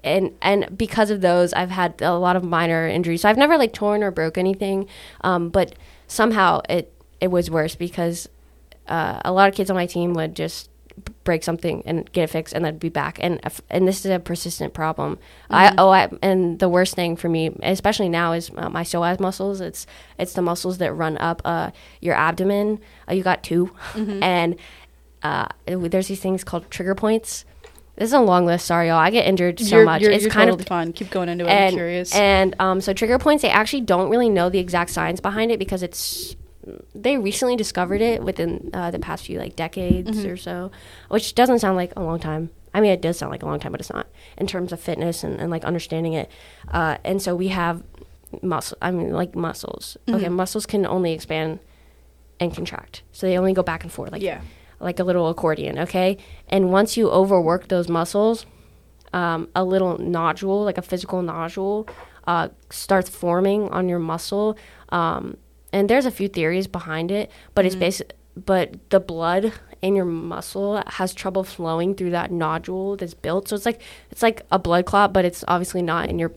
and 0.02 0.32
and 0.42 0.76
because 0.76 1.10
of 1.10 1.20
those 1.20 1.52
i've 1.52 1.70
had 1.70 2.00
a 2.02 2.14
lot 2.18 2.36
of 2.36 2.42
minor 2.44 2.86
injuries. 2.88 3.22
So 3.22 3.28
i've 3.28 3.36
never 3.36 3.56
like 3.58 3.72
torn 3.72 4.02
or 4.02 4.10
broke 4.10 4.38
anything 4.38 4.86
um 5.22 5.50
but 5.50 5.74
somehow 6.06 6.60
it 6.68 6.92
it 7.20 7.28
was 7.30 7.50
worse 7.50 7.74
because 7.74 8.28
uh, 8.86 9.20
a 9.24 9.32
lot 9.32 9.48
of 9.50 9.54
kids 9.54 9.68
on 9.70 9.76
my 9.76 9.84
team 9.86 10.14
would 10.14 10.34
just 10.34 10.70
break 11.28 11.44
something 11.44 11.82
and 11.84 12.10
get 12.12 12.24
it 12.24 12.30
fixed 12.30 12.54
and 12.54 12.64
then 12.64 12.78
be 12.78 12.88
back. 12.88 13.18
And 13.20 13.38
and 13.68 13.86
this 13.86 14.02
is 14.06 14.10
a 14.10 14.18
persistent 14.18 14.72
problem. 14.72 15.18
I 15.50 15.74
oh 15.76 15.90
I, 15.90 16.08
and 16.22 16.58
the 16.58 16.70
worst 16.70 16.94
thing 16.94 17.16
for 17.16 17.28
me 17.28 17.54
especially 17.62 18.08
now 18.08 18.32
is 18.32 18.50
uh, 18.56 18.70
my 18.70 18.82
psoas 18.82 19.20
muscles. 19.20 19.60
It's 19.60 19.86
it's 20.18 20.32
the 20.32 20.40
muscles 20.40 20.78
that 20.78 20.94
run 20.94 21.18
up 21.18 21.42
uh, 21.44 21.70
your 22.00 22.14
abdomen. 22.14 22.80
Uh, 23.06 23.12
you 23.12 23.22
got 23.22 23.42
2 23.42 23.70
and 24.22 24.56
uh, 25.22 25.48
it- 25.66 25.90
there's 25.90 26.08
these 26.08 26.20
things 26.20 26.44
called 26.44 26.70
trigger 26.70 26.94
points. 26.94 27.44
This 27.96 28.06
is 28.06 28.14
a 28.14 28.20
long 28.20 28.46
list. 28.46 28.64
Sorry 28.64 28.88
y'all. 28.88 28.96
I 28.96 29.10
get 29.10 29.26
injured 29.26 29.60
so 29.60 29.76
you're, 29.76 29.84
much. 29.84 30.00
You're, 30.00 30.12
it's 30.12 30.22
you're 30.22 30.30
kind 30.30 30.48
totally 30.48 30.62
of 30.62 30.68
fine. 30.68 30.94
Keep 30.94 31.10
going 31.10 31.28
into 31.28 31.44
it. 31.44 31.50
and, 31.50 31.64
I'm 31.66 31.74
curious. 31.74 32.14
And 32.14 32.56
um, 32.58 32.80
so 32.80 32.94
trigger 32.94 33.18
points, 33.18 33.42
they 33.42 33.50
actually 33.50 33.82
don't 33.82 34.08
really 34.08 34.30
know 34.30 34.48
the 34.48 34.60
exact 34.60 34.90
science 34.90 35.20
behind 35.20 35.50
it 35.50 35.58
because 35.58 35.82
it's 35.82 36.36
they 36.94 37.16
recently 37.18 37.56
discovered 37.56 38.00
it 38.00 38.22
within 38.22 38.70
uh, 38.72 38.90
the 38.90 38.98
past 38.98 39.24
few 39.26 39.38
like 39.38 39.56
decades 39.56 40.10
Mm-hmm. 40.18 40.28
or 40.30 40.36
so, 40.36 40.70
which 41.08 41.34
doesn't 41.34 41.58
sound 41.60 41.76
like 41.76 41.92
a 41.96 42.02
long 42.02 42.18
time. 42.20 42.50
I 42.74 42.80
mean, 42.80 42.90
it 42.90 43.00
does 43.00 43.18
sound 43.18 43.32
like 43.32 43.42
a 43.42 43.46
long 43.46 43.60
time, 43.60 43.72
but 43.72 43.80
it's 43.80 43.92
not 43.92 44.06
in 44.36 44.46
terms 44.46 44.72
of 44.72 44.80
fitness 44.80 45.24
and, 45.24 45.40
and 45.40 45.50
like 45.50 45.64
understanding 45.64 46.12
it. 46.12 46.30
Uh, 46.70 46.98
and 47.04 47.20
so 47.22 47.34
we 47.34 47.48
have 47.48 47.82
muscle. 48.42 48.76
I 48.82 48.90
mean, 48.90 49.12
like 49.12 49.34
muscles. 49.34 49.96
Mm-hmm. 50.06 50.14
Okay, 50.16 50.28
muscles 50.28 50.66
can 50.66 50.86
only 50.86 51.12
expand 51.12 51.60
and 52.40 52.54
contract, 52.54 53.02
so 53.12 53.26
they 53.26 53.36
only 53.38 53.52
go 53.52 53.62
back 53.62 53.82
and 53.82 53.92
forth. 53.92 54.12
Like 54.12 54.22
yeah. 54.22 54.40
like 54.80 55.00
a 55.00 55.04
little 55.04 55.28
accordion, 55.28 55.78
okay? 55.80 56.18
And 56.48 56.70
once 56.70 56.96
you 56.96 57.10
overwork 57.10 57.68
those 57.68 57.88
muscles, 57.88 58.46
um, 59.12 59.48
a 59.56 59.64
little 59.64 59.98
nodule, 59.98 60.62
like 60.64 60.78
a 60.78 60.82
physical 60.82 61.22
nodule, 61.22 61.88
uh, 62.26 62.48
starts 62.70 63.08
forming 63.08 63.68
on 63.70 63.88
your 63.88 63.98
muscle. 63.98 64.56
Um, 64.90 65.36
and 65.72 65.88
there's 65.88 66.06
a 66.06 66.10
few 66.10 66.28
theories 66.28 66.66
behind 66.66 67.10
it, 67.10 67.30
but 67.54 67.64
it's 67.64 67.76
mm. 67.76 67.80
basic. 67.80 68.12
But 68.36 68.90
the 68.90 69.00
blood 69.00 69.52
in 69.82 69.96
your 69.96 70.04
muscle 70.04 70.82
has 70.86 71.12
trouble 71.12 71.44
flowing 71.44 71.94
through 71.94 72.10
that 72.10 72.30
nodule 72.30 72.96
that's 72.96 73.14
built. 73.14 73.48
So 73.48 73.56
it's 73.56 73.66
like 73.66 73.80
it's 74.10 74.22
like 74.22 74.42
a 74.50 74.58
blood 74.58 74.86
clot, 74.86 75.12
but 75.12 75.24
it's 75.24 75.44
obviously 75.48 75.82
not 75.82 76.08
in 76.08 76.18
your 76.18 76.28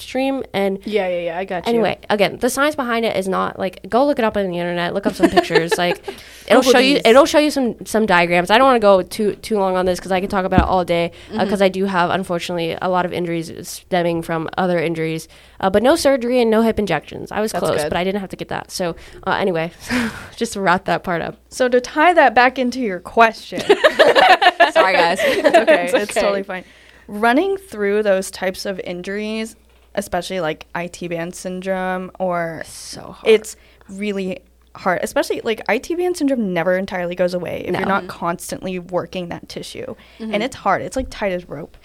bloodstream. 0.00 0.42
And 0.52 0.78
Yeah, 0.86 1.08
yeah, 1.08 1.20
yeah. 1.20 1.38
I 1.38 1.44
got 1.44 1.66
you. 1.66 1.70
Anyway, 1.70 1.98
again, 2.08 2.38
the 2.38 2.48
science 2.50 2.74
behind 2.74 3.04
it 3.04 3.16
is 3.16 3.28
not 3.28 3.58
like 3.58 3.88
go 3.88 4.06
look 4.06 4.18
it 4.18 4.24
up 4.24 4.36
on 4.36 4.48
the 4.50 4.58
internet, 4.58 4.94
look 4.94 5.06
up 5.06 5.14
some 5.14 5.30
pictures. 5.30 5.76
Like 5.76 6.02
it'll 6.48 6.62
show 6.62 6.78
you 6.78 7.00
it'll 7.04 7.26
show 7.26 7.38
you 7.38 7.50
some 7.50 7.84
some 7.86 8.06
diagrams. 8.06 8.50
I 8.50 8.58
don't 8.58 8.66
want 8.66 8.76
to 8.76 8.80
go 8.80 9.02
too 9.02 9.34
too 9.36 9.58
long 9.58 9.76
on 9.76 9.86
this 9.86 9.98
because 9.98 10.12
I 10.12 10.20
could 10.20 10.30
talk 10.30 10.44
about 10.44 10.60
it 10.60 10.66
all 10.66 10.84
day 10.84 11.12
because 11.30 11.50
Mm-hmm. 11.60 11.62
I 11.62 11.68
do 11.68 11.84
have 11.84 12.10
unfortunately 12.10 12.76
a 12.80 12.88
lot 12.88 13.04
of 13.04 13.12
injuries 13.12 13.52
stemming 13.68 14.22
from 14.22 14.48
other 14.56 14.78
injuries, 14.78 15.28
uh, 15.60 15.68
but 15.70 15.82
no 15.82 15.96
surgery 15.96 16.40
and 16.40 16.50
no 16.50 16.62
hip 16.62 16.78
injections. 16.78 17.30
I 17.32 17.40
was 17.40 17.52
That's 17.52 17.64
close, 17.64 17.82
good. 17.82 17.88
but 17.90 17.96
I 17.98 18.04
didn't 18.04 18.20
have 18.20 18.30
to 18.30 18.36
get 18.36 18.48
that. 18.48 18.70
So 18.70 18.96
uh, 19.26 19.32
anyway, 19.32 19.72
just 20.36 20.54
to 20.54 20.60
wrap 20.60 20.84
that 20.86 21.02
part 21.04 21.22
up. 21.22 21.36
So 21.48 21.68
to 21.68 21.80
tie 21.80 22.12
that 22.14 22.34
back 22.34 22.58
into 22.58 22.80
your 22.80 23.00
question, 23.00 23.60
Sorry 24.72 24.94
guys. 24.94 25.18
it's 25.20 25.56
okay. 25.58 25.84
It's 25.86 25.94
it's, 25.94 26.14
totally 26.14 26.42
fine. 26.42 26.64
Running 27.08 27.56
through 27.56 28.02
those 28.04 28.30
types 28.30 28.64
of 28.66 28.78
injuries, 28.80 29.56
especially 29.94 30.40
like 30.40 30.66
IT 30.74 31.08
band 31.08 31.34
syndrome 31.34 32.10
or 32.18 32.62
so 32.64 33.00
hard. 33.12 33.28
it's 33.30 33.56
really 33.88 34.40
hard 34.76 35.00
especially 35.02 35.40
like 35.42 35.60
IT 35.68 35.88
band 35.96 36.16
syndrome 36.16 36.52
never 36.54 36.76
entirely 36.76 37.14
goes 37.16 37.34
away 37.34 37.64
if 37.66 37.72
No. 37.72 37.80
you're 37.80 37.88
not 37.88 38.06
constantly 38.06 38.78
working 38.78 39.28
that 39.30 39.48
tissue 39.48 39.96
mm-hmm. 40.18 40.32
and 40.32 40.42
it's 40.44 40.54
hard 40.56 40.82
it's 40.82 40.96
like 40.96 41.08
tight 41.10 41.32
as 41.32 41.48
rope 41.48 41.76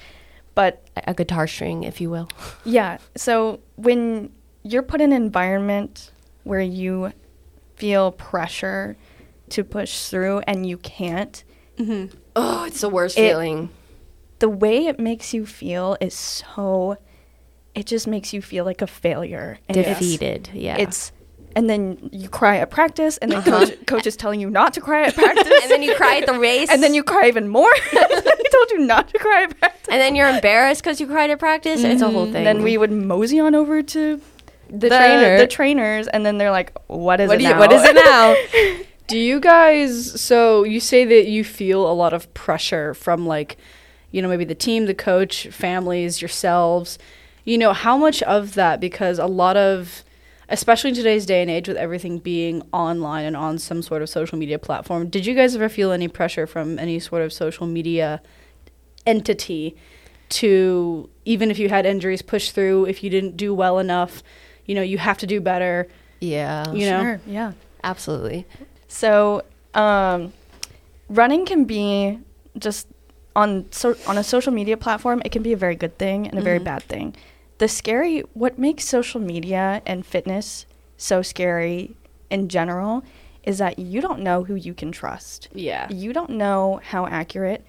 but 0.53 0.87
a 1.05 1.13
guitar 1.13 1.47
string, 1.47 1.83
if 1.83 1.99
you 1.99 2.09
will. 2.09 2.29
yeah 2.63 2.97
so 3.17 3.59
when 3.75 4.31
you're 4.63 4.83
put 4.83 5.01
in 5.01 5.11
an 5.11 5.21
environment 5.21 6.11
where 6.43 6.61
you 6.61 7.11
feel 7.75 8.11
pressure 8.13 8.95
to 9.49 9.63
push 9.63 10.07
through 10.07 10.39
and 10.47 10.65
you 10.67 10.77
can't 10.77 11.43
mm-hmm. 11.77 12.15
Oh, 12.37 12.65
it's 12.65 12.81
the 12.81 12.89
worst 12.89 13.17
It- 13.17 13.29
feeling. 13.29 13.69
the 14.39 14.49
way 14.49 14.85
it 14.85 14.99
makes 14.99 15.33
you 15.33 15.45
feel 15.45 15.97
is 15.99 16.13
so 16.13 16.97
it 17.75 17.85
just 17.85 18.07
makes 18.07 18.33
you 18.33 18.41
feel 18.41 18.65
like 18.65 18.81
a 18.81 18.87
failure 18.87 19.59
and 19.67 19.77
it's- 19.77 19.99
Defeated. 19.99 20.49
Yeah. 20.53 20.77
it's 20.77 21.11
and 21.57 21.69
then 21.69 22.09
you 22.11 22.27
cry 22.27 22.57
at 22.57 22.69
practice 22.69 23.17
and 23.19 23.31
then 23.31 23.39
uh-huh. 23.39 23.65
coach, 23.65 23.85
coach 23.85 24.05
is 24.05 24.17
telling 24.17 24.41
you 24.41 24.49
not 24.49 24.73
to 24.73 24.81
cry 24.81 25.03
at 25.03 25.15
practice 25.15 25.61
and 25.61 25.71
then 25.71 25.83
you 25.83 25.95
cry 25.95 26.17
at 26.17 26.25
the 26.25 26.37
race. 26.37 26.69
and 26.69 26.83
then 26.83 26.93
you 26.93 27.03
cry 27.03 27.27
even 27.27 27.47
more 27.47 27.71
he 27.91 27.97
told 27.97 28.71
you 28.71 28.79
not 28.79 29.07
to 29.09 29.17
cry 29.19 29.43
at 29.43 29.57
practice 29.59 29.87
and 29.89 30.01
then 30.01 30.15
you're 30.15 30.27
embarrassed 30.27 30.83
because 30.83 30.99
you 30.99 31.07
cried 31.07 31.29
at 31.29 31.39
practice. 31.39 31.83
It's 31.83 32.01
a 32.01 32.09
whole 32.09 32.27
mm. 32.27 32.31
thing. 32.33 32.47
and 32.47 32.47
then 32.47 32.63
we 32.63 32.77
would 32.77 32.91
mosey 32.91 33.39
on 33.39 33.55
over 33.55 33.81
to 33.81 34.21
the, 34.69 34.89
trainer. 34.89 35.37
the 35.37 35.47
trainers 35.47 36.07
and 36.07 36.25
then 36.25 36.37
they're 36.37 36.51
like 36.51 36.77
what 36.87 37.21
is 37.21 37.27
what, 37.27 37.35
it 37.35 37.39
do 37.39 37.43
you, 37.45 37.53
now? 37.53 37.59
what 37.59 37.71
is 37.71 37.83
it 37.83 37.95
now? 37.95 38.35
Do 39.07 39.17
you 39.17 39.39
guys 39.39 40.19
so 40.19 40.63
you 40.63 40.79
say 40.79 41.05
that 41.05 41.27
you 41.27 41.43
feel 41.43 41.89
a 41.89 41.93
lot 41.93 42.13
of 42.13 42.33
pressure 42.33 42.93
from 42.93 43.25
like 43.25 43.57
you 44.11 44.21
know 44.21 44.29
maybe 44.29 44.45
the 44.45 44.55
team, 44.55 44.85
the 44.85 44.93
coach, 44.93 45.47
families, 45.47 46.21
yourselves. 46.21 46.97
You 47.45 47.57
know, 47.57 47.73
how 47.73 47.97
much 47.97 48.21
of 48.23 48.55
that 48.55 48.79
because 48.79 49.19
a 49.19 49.27
lot 49.27 49.55
of 49.55 50.03
especially 50.49 50.89
in 50.89 50.95
today's 50.95 51.25
day 51.25 51.41
and 51.41 51.49
age 51.49 51.67
with 51.67 51.77
everything 51.77 52.19
being 52.19 52.61
online 52.71 53.25
and 53.25 53.35
on 53.35 53.57
some 53.57 53.81
sort 53.81 54.01
of 54.01 54.09
social 54.09 54.37
media 54.37 54.59
platform, 54.59 55.09
did 55.09 55.25
you 55.25 55.33
guys 55.33 55.55
ever 55.55 55.69
feel 55.69 55.91
any 55.91 56.07
pressure 56.07 56.45
from 56.45 56.77
any 56.77 56.99
sort 56.99 57.21
of 57.23 57.33
social 57.33 57.65
media 57.65 58.21
entity 59.07 59.75
to 60.29 61.09
even 61.25 61.49
if 61.51 61.59
you 61.59 61.69
had 61.69 61.85
injuries 61.85 62.21
push 62.21 62.51
through, 62.51 62.85
if 62.85 63.03
you 63.03 63.09
didn't 63.09 63.37
do 63.37 63.53
well 63.53 63.79
enough, 63.79 64.23
you 64.65 64.75
know, 64.75 64.81
you 64.81 64.97
have 64.97 65.17
to 65.19 65.27
do 65.27 65.39
better, 65.39 65.87
yeah, 66.19 66.71
you 66.71 66.85
know? 66.85 67.01
sure 67.01 67.21
yeah 67.27 67.53
absolutely. 67.83 68.45
So, 68.87 69.43
um, 69.73 70.33
running 71.09 71.45
can 71.45 71.65
be 71.65 72.19
just 72.57 72.87
on 73.35 73.65
so 73.71 73.95
on 74.07 74.17
a 74.17 74.23
social 74.23 74.51
media 74.51 74.77
platform. 74.77 75.21
It 75.25 75.31
can 75.31 75.43
be 75.43 75.53
a 75.53 75.57
very 75.57 75.75
good 75.75 75.97
thing 75.97 76.27
and 76.27 76.39
a 76.39 76.41
very 76.41 76.59
bad 76.59 76.83
thing. 76.83 77.15
The 77.57 77.67
scary, 77.67 78.21
what 78.33 78.59
makes 78.59 78.83
social 78.85 79.21
media 79.21 79.81
and 79.85 80.05
fitness 80.05 80.65
so 80.97 81.21
scary 81.21 81.95
in 82.29 82.49
general, 82.49 83.03
is 83.43 83.59
that 83.59 83.79
you 83.79 84.01
don't 84.01 84.19
know 84.21 84.43
who 84.43 84.55
you 84.55 84.73
can 84.73 84.91
trust. 84.91 85.47
Yeah. 85.53 85.87
You 85.89 86.11
don't 86.13 86.31
know 86.31 86.81
how 86.83 87.05
accurate 87.07 87.63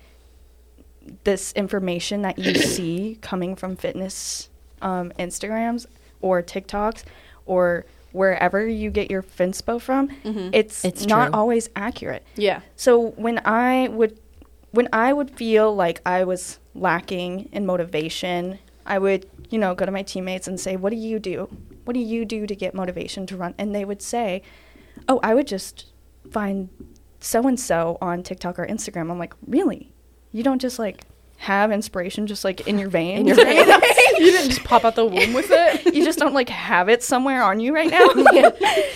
this 1.24 1.52
information 1.52 2.22
that 2.22 2.38
you 2.38 2.54
see 2.74 3.18
coming 3.20 3.54
from 3.54 3.76
fitness 3.76 4.48
um, 4.82 5.12
Instagrams 5.18 5.86
or 6.20 6.42
TikToks 6.42 7.04
or 7.44 7.84
wherever 8.12 8.66
you 8.66 8.90
get 8.90 9.10
your 9.10 9.22
finspo 9.22 9.80
from. 9.80 10.08
It's, 10.52 10.84
It's 10.84 11.06
not 11.06 11.26
true. 11.26 11.34
always 11.38 11.68
accurate. 11.76 12.24
Yeah. 12.34 12.62
So 12.74 13.10
when 13.10 13.40
I 13.44 13.88
would 13.88 14.18
when 14.72 14.88
I 14.92 15.12
would 15.12 15.30
feel 15.30 15.74
like 15.74 16.00
I 16.04 16.24
was 16.24 16.58
lacking 16.74 17.48
in 17.52 17.64
motivation, 17.64 18.58
I 18.84 18.98
would, 18.98 19.24
you 19.50 19.58
know, 19.58 19.74
go 19.74 19.86
to 19.86 19.92
my 19.92 20.02
teammates 20.02 20.48
and 20.48 20.58
say, 20.58 20.76
"What 20.76 20.90
do 20.90 20.96
you 20.96 21.18
do? 21.18 21.48
What 21.84 21.94
do 21.94 22.00
you 22.00 22.24
do 22.24 22.46
to 22.46 22.54
get 22.54 22.74
motivation 22.74 23.26
to 23.26 23.36
run?" 23.36 23.54
And 23.58 23.74
they 23.74 23.84
would 23.84 24.02
say, 24.02 24.42
"Oh, 25.08 25.20
I 25.22 25.34
would 25.34 25.46
just 25.46 25.86
find 26.30 26.68
so 27.20 27.46
and 27.46 27.58
so 27.58 27.98
on 28.00 28.22
TikTok 28.22 28.58
or 28.58 28.66
Instagram." 28.66 29.10
I'm 29.10 29.18
like, 29.18 29.34
"Really? 29.46 29.92
You 30.32 30.42
don't 30.42 30.60
just 30.60 30.78
like 30.78 31.04
have 31.38 31.70
inspiration 31.70 32.26
just 32.26 32.44
like 32.44 32.66
in 32.66 32.78
your 32.78 32.88
veins?" 32.88 33.20
In 33.30 33.36
your 33.36 33.36
veins. 33.36 33.66
you 34.18 34.32
didn't 34.32 34.50
just 34.50 34.64
pop 34.64 34.84
out 34.84 34.94
the 34.96 35.04
womb 35.04 35.32
with 35.32 35.50
it. 35.50 35.94
you 35.94 36.04
just 36.04 36.18
don't 36.18 36.34
like 36.34 36.48
have 36.48 36.88
it 36.88 37.02
somewhere 37.02 37.42
on 37.42 37.60
you 37.60 37.74
right 37.74 37.90
now. 37.90 38.08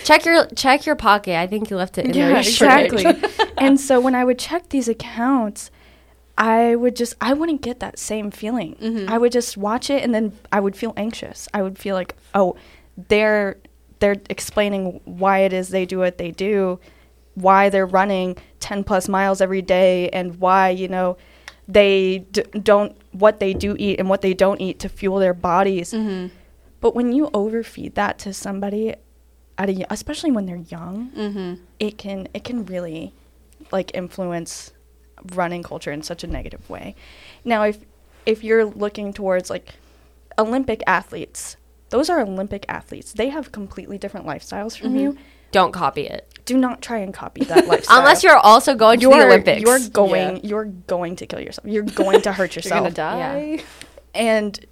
check 0.03 0.25
your 0.25 0.47
check 0.47 0.85
your 0.85 0.95
pocket. 0.95 1.37
I 1.37 1.47
think 1.47 1.69
you 1.69 1.77
left 1.77 1.97
it 1.97 2.05
in 2.05 2.13
yeah, 2.13 2.29
there. 2.29 2.37
exactly. 2.39 3.05
and 3.57 3.79
so 3.79 3.99
when 3.99 4.15
I 4.15 4.23
would 4.25 4.39
check 4.39 4.69
these 4.69 4.87
accounts, 4.87 5.71
I 6.41 6.75
would 6.75 6.95
just 6.95 7.13
I 7.21 7.33
wouldn't 7.33 7.61
get 7.61 7.79
that 7.81 7.99
same 7.99 8.31
feeling. 8.31 8.75
Mm-hmm. 8.81 9.09
I 9.13 9.17
would 9.19 9.31
just 9.31 9.57
watch 9.57 9.89
it 9.91 10.03
and 10.03 10.13
then 10.15 10.33
I 10.51 10.59
would 10.59 10.75
feel 10.75 10.93
anxious. 10.97 11.47
I 11.53 11.61
would 11.61 11.77
feel 11.77 11.95
like, 11.95 12.15
oh, 12.33 12.55
they're 13.09 13.57
they're 13.99 14.17
explaining 14.29 14.99
why 15.05 15.39
it 15.39 15.53
is 15.53 15.69
they 15.69 15.85
do 15.85 15.99
what 15.99 16.17
they 16.17 16.31
do, 16.31 16.79
why 17.35 17.69
they're 17.69 17.85
running 17.85 18.35
10 18.59 18.83
plus 18.83 19.07
miles 19.07 19.39
every 19.41 19.61
day 19.61 20.09
and 20.09 20.39
why, 20.39 20.69
you 20.69 20.87
know, 20.87 21.15
they 21.67 22.19
d- 22.31 22.41
don't 22.63 22.95
what 23.11 23.39
they 23.39 23.53
do 23.53 23.75
eat 23.77 23.99
and 23.99 24.09
what 24.09 24.21
they 24.21 24.33
don't 24.33 24.59
eat 24.59 24.79
to 24.79 24.89
fuel 24.89 25.19
their 25.19 25.35
bodies. 25.35 25.93
Mm-hmm. 25.93 26.33
But 26.79 26.95
when 26.95 27.13
you 27.13 27.29
overfeed 27.35 27.93
that 27.93 28.17
to 28.19 28.33
somebody 28.33 28.95
at 29.59 29.69
a 29.69 29.85
especially 29.93 30.31
when 30.31 30.47
they're 30.47 30.65
young, 30.77 31.11
Mm-hmm. 31.15 31.63
it 31.79 31.99
can 31.99 32.27
it 32.33 32.43
can 32.43 32.65
really 32.65 33.13
like 33.71 33.91
influence 33.93 34.71
running 35.33 35.63
culture 35.63 35.91
in 35.91 36.01
such 36.03 36.23
a 36.23 36.27
negative 36.27 36.69
way. 36.69 36.95
Now 37.45 37.63
if 37.63 37.79
if 38.25 38.43
you're 38.43 38.65
looking 38.65 39.13
towards 39.13 39.49
like 39.49 39.75
Olympic 40.37 40.81
athletes, 40.87 41.57
those 41.89 42.09
are 42.09 42.21
Olympic 42.21 42.65
athletes. 42.69 43.13
They 43.13 43.29
have 43.29 43.51
completely 43.51 43.97
different 43.97 44.25
lifestyles 44.25 44.77
from 44.77 44.95
you. 44.95 45.11
Mm-hmm. 45.13 45.21
Don't 45.51 45.73
copy 45.73 46.03
it 46.07 46.29
Do 46.45 46.57
not 46.57 46.81
try 46.81 46.99
and 46.99 47.13
copy 47.13 47.43
that 47.45 47.67
lifestyle. 47.71 47.99
unless 47.99 48.23
you're 48.23 48.37
also 48.37 48.73
going 48.73 48.99
to 49.01 49.09
you're, 49.09 49.17
the 49.19 49.25
Olympics. 49.25 49.61
You're 49.61 49.79
going 49.89 50.37
Yeah. 50.37 50.41
you're 50.43 50.65
going 50.65 51.17
to 51.17 51.25
kill 51.25 51.41
yourself. 51.41 51.67
You're 51.67 51.83
going 51.83 52.21
to 52.21 52.31
hurt 52.31 52.55
yourself. 52.55 52.81
You're 52.83 52.91
gonna 52.91 52.95
die. 52.95 53.63
and 54.15 54.65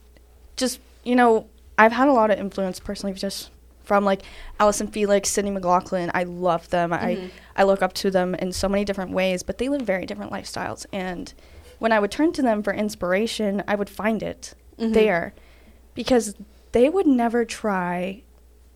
just 0.56 0.80
you 1.04 1.16
know 1.16 1.48
i've 1.78 1.94
had 1.94 2.08
a 2.10 2.12
lot 2.14 2.30
of 2.30 2.38
influence 2.38 2.80
personally 2.80 3.14
just 3.16 3.50
from 3.90 4.06
like 4.06 4.22
Allyson 4.60 4.88
Felix 4.88 5.30
sydney 5.30 5.52
mclaughlin 5.52 6.12
i 6.14 6.24
love 6.24 6.70
them. 6.70 6.94
I 6.94 7.16
mm-hmm. 7.16 7.28
i 7.58 7.64
look 7.64 7.82
up 7.82 7.92
to 7.94 8.12
them 8.12 8.36
in 8.36 8.54
so 8.54 8.70
many 8.70 8.86
different 8.86 9.12
ways 9.12 9.44
but 9.44 9.58
they 9.58 9.68
live 9.68 9.82
very 9.82 10.06
different 10.06 10.32
lifestyles. 10.32 10.86
And 10.94 11.34
when 11.80 11.92
i 11.92 12.00
would 12.00 12.12
turn 12.12 12.32
to 12.34 12.42
them 12.42 12.64
for 12.64 12.72
inspiration 12.72 13.64
i 13.68 13.76
would 13.76 13.90
find 13.90 14.24
it 14.24 14.54
mm-hmm. 14.78 14.94
there 14.94 15.34
because 15.96 16.36
they 16.72 16.88
would 16.88 17.08
never 17.08 17.44
try 17.44 18.22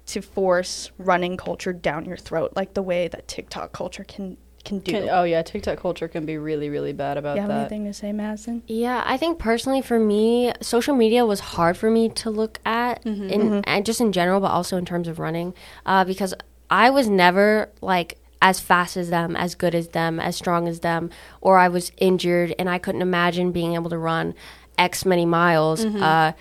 to 0.07 0.21
force 0.21 0.91
running 0.97 1.37
culture 1.37 1.71
down 1.71 2.05
your 2.05 2.17
throat 2.17 2.51
like 2.55 2.73
the 2.73 2.81
way 2.81 3.07
that 3.07 3.27
tiktok 3.27 3.71
culture 3.71 4.03
can 4.03 4.35
can 4.63 4.79
do 4.79 4.91
Can- 4.91 5.09
oh 5.09 5.23
yeah, 5.23 5.41
TikTok 5.41 5.79
culture 5.79 6.07
can 6.07 6.25
be 6.25 6.37
really, 6.37 6.69
really 6.69 6.93
bad 6.93 7.17
about 7.17 7.31
that. 7.31 7.35
you 7.35 7.41
have 7.41 7.49
that. 7.49 7.59
anything 7.59 7.85
to 7.85 7.93
say 7.93 8.11
madison 8.11 8.63
Yeah, 8.67 9.03
I 9.05 9.17
think 9.17 9.39
personally 9.39 9.81
for 9.81 9.99
me, 9.99 10.53
social 10.61 10.95
media 10.95 11.25
was 11.25 11.39
hard 11.39 11.77
for 11.77 11.89
me 11.89 12.09
to 12.09 12.29
look 12.29 12.59
at, 12.65 13.05
in, 13.05 13.63
and 13.65 13.85
just 13.85 13.99
in 13.99 14.11
general, 14.11 14.39
but 14.39 14.51
also 14.51 14.77
in 14.77 14.85
terms 14.85 15.07
of 15.07 15.19
running, 15.19 15.53
uh, 15.85 16.05
because 16.05 16.33
I 16.69 16.89
was 16.89 17.07
never 17.07 17.69
like 17.81 18.17
as 18.41 18.59
fast 18.59 18.97
as 18.97 19.09
them, 19.09 19.35
as 19.35 19.55
good 19.55 19.73
as 19.73 19.89
them, 19.89 20.19
as 20.19 20.35
strong 20.35 20.67
as 20.67 20.81
them, 20.81 21.09
or 21.39 21.57
I 21.57 21.69
was 21.69 21.91
injured 21.97 22.53
and 22.59 22.69
I 22.69 22.77
couldn't 22.77 23.01
imagine 23.01 23.51
being 23.51 23.73
able 23.75 23.89
to 23.89 23.97
run 23.97 24.33
X 24.77 25.05
many 25.05 25.25
miles 25.25 25.85
uh, 25.85 26.33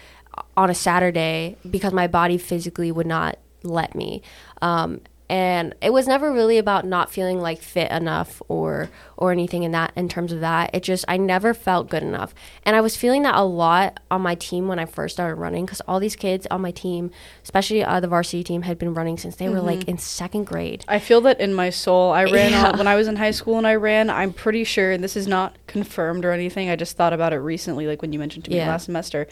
on 0.57 0.71
a 0.71 0.75
Saturday 0.75 1.57
because 1.69 1.93
my 1.93 2.07
body 2.07 2.39
physically 2.39 2.91
would 2.91 3.07
not 3.07 3.39
let 3.63 3.95
me. 3.95 4.23
Um, 4.61 5.01
and 5.33 5.75
it 5.81 5.91
was 5.95 6.07
never 6.07 6.31
really 6.31 6.59
about 6.59 6.85
not 6.85 7.11
feeling 7.11 7.41
like 7.41 7.59
fit 7.63 7.91
enough 7.91 8.43
or 8.49 8.91
or 9.17 9.33
anything 9.33 9.63
in 9.63 9.73
that 9.73 9.91
in 9.97 10.07
terms 10.07 10.31
of 10.31 10.41
that 10.41 10.69
it 10.75 10.83
just 10.83 11.07
i 11.09 11.17
never 11.17 11.55
felt 11.55 11.89
good 11.89 12.03
enough 12.03 12.35
and 12.67 12.77
i 12.77 12.81
was 12.83 12.97
feeling 12.97 13.23
that 13.23 13.35
a 13.35 13.43
lot 13.43 13.99
on 14.11 14.21
my 14.21 14.35
team 14.35 14.69
when 14.69 14.79
i 14.79 14.85
first 14.85 15.15
started 15.17 15.37
running 15.37 15.65
because 15.65 15.81
all 15.89 15.99
these 15.99 16.17
kids 16.17 16.47
on 16.51 16.61
my 16.61 16.71
team 16.71 17.11
especially 17.43 17.83
uh, 17.83 17.99
the 17.99 18.09
varsity 18.09 18.45
team 18.45 18.61
had 18.63 18.79
been 18.79 18.93
running 18.93 19.17
since 19.17 19.37
they 19.37 19.49
were 19.49 19.61
like 19.61 19.89
in 19.89 19.97
second 19.97 20.45
grade 20.45 20.85
I 20.87 20.99
feel 20.99 21.23
that 21.23 21.41
in 21.41 21.55
my 21.55 21.71
soul. 21.71 22.13
I 22.13 22.25
ran 22.25 22.51
Yeah. 22.53 22.69
on, 22.73 22.79
when 22.79 22.87
I 22.87 22.97
was 22.97 23.09
in 23.09 23.17
high 23.17 23.31
school 23.31 23.57
and 23.57 23.67
I 23.67 23.77
ran. 23.77 24.11
I'm 24.11 24.33
pretty 24.33 24.65
sure, 24.65 24.91
and 24.93 25.03
this 25.03 25.17
is 25.17 25.27
not 25.27 25.57
confirmed 25.67 26.25
or 26.25 26.33
anything. 26.33 26.69
I 26.69 26.77
just 26.77 26.97
thought 26.99 27.13
about 27.15 27.33
it 27.33 27.37
recently, 27.39 27.87
like 27.87 28.03
when 28.03 28.13
you 28.13 28.19
mentioned 28.19 28.45
to 28.47 28.51
me 28.51 28.57
Yeah. 28.59 28.69
last 28.69 28.85
semester. 28.87 29.27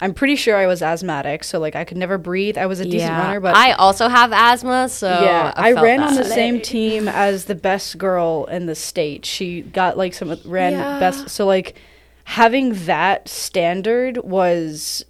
I'm 0.00 0.12
pretty 0.12 0.36
sure 0.36 0.56
I 0.56 0.66
was 0.66 0.82
asthmatic, 0.82 1.42
so 1.44 1.58
like 1.58 1.74
I 1.74 1.84
could 1.84 1.96
never 1.96 2.18
breathe. 2.18 2.58
I 2.58 2.66
was 2.66 2.80
a 2.80 2.84
decent 2.84 3.12
runner, 3.12 3.40
but 3.40 3.56
i 3.56 3.72
also 3.72 4.08
have 4.08 4.32
asthma 4.32 4.88
so 4.88 5.08
yeah, 5.08 5.52
i, 5.56 5.70
I, 5.70 5.74
felt 5.74 5.84
ran 5.84 6.02
on 6.02 6.14
the 6.14 6.24
same 6.24 6.60
team 6.60 7.08
as 7.08 7.46
the 7.46 7.54
best 7.54 7.96
girl 7.98 8.44
in 8.50 8.66
the 8.66 8.74
state. 8.74 9.24
She 9.24 9.62
got 9.62 9.96
like 9.96 10.14
some 10.14 10.36
ran 10.44 10.72
Yeah. 10.72 10.98
best. 10.98 11.30
So 11.30 11.46
like 11.46 11.76
having 12.24 12.74
that 12.86 13.28
standard 13.28 14.18
was 14.18 15.04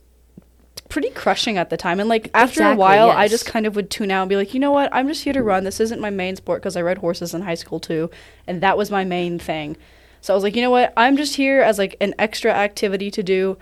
pretty 0.89 1.11
crushing 1.11 1.59
at 1.59 1.71
the 1.71 1.77
time. 1.77 1.99
And 1.99 2.09
like 2.09 2.31
after 2.35 2.61
Exactly, 2.61 2.75
a 2.75 2.79
while, 2.79 3.11
I 3.11 3.27
just 3.29 3.47
kind 3.47 3.67
of 3.67 3.75
would 3.77 3.91
tune 3.91 4.11
out 4.11 4.23
and 4.23 4.29
be 4.29 4.37
like, 4.37 4.55
you 4.55 4.61
know 4.61 4.71
what? 4.71 4.89
I'm 4.93 5.09
just 5.09 5.25
here 5.25 5.33
to 5.33 5.43
run. 5.43 5.65
This 5.65 5.81
isn't 5.81 6.01
my 6.01 6.11
main 6.11 6.37
sport 6.37 6.63
because 6.63 6.77
I 6.77 6.83
rode 6.83 6.99
horses 6.99 7.35
in 7.35 7.43
high 7.43 7.55
school 7.55 7.81
too, 7.81 8.11
and 8.47 8.61
that 8.63 8.79
was 8.79 8.91
my 8.91 9.05
main 9.05 9.39
thing. 9.39 9.77
So 10.21 10.33
I 10.33 10.37
was 10.37 10.45
like, 10.45 10.57
you 10.57 10.63
know 10.63 10.71
what? 10.71 10.93
I'm 10.97 11.17
just 11.17 11.37
here 11.37 11.61
as 11.61 11.79
like 11.79 11.97
an 12.01 12.15
extra 12.19 12.53
activity 12.53 13.11
to 13.13 13.23
do. 13.23 13.59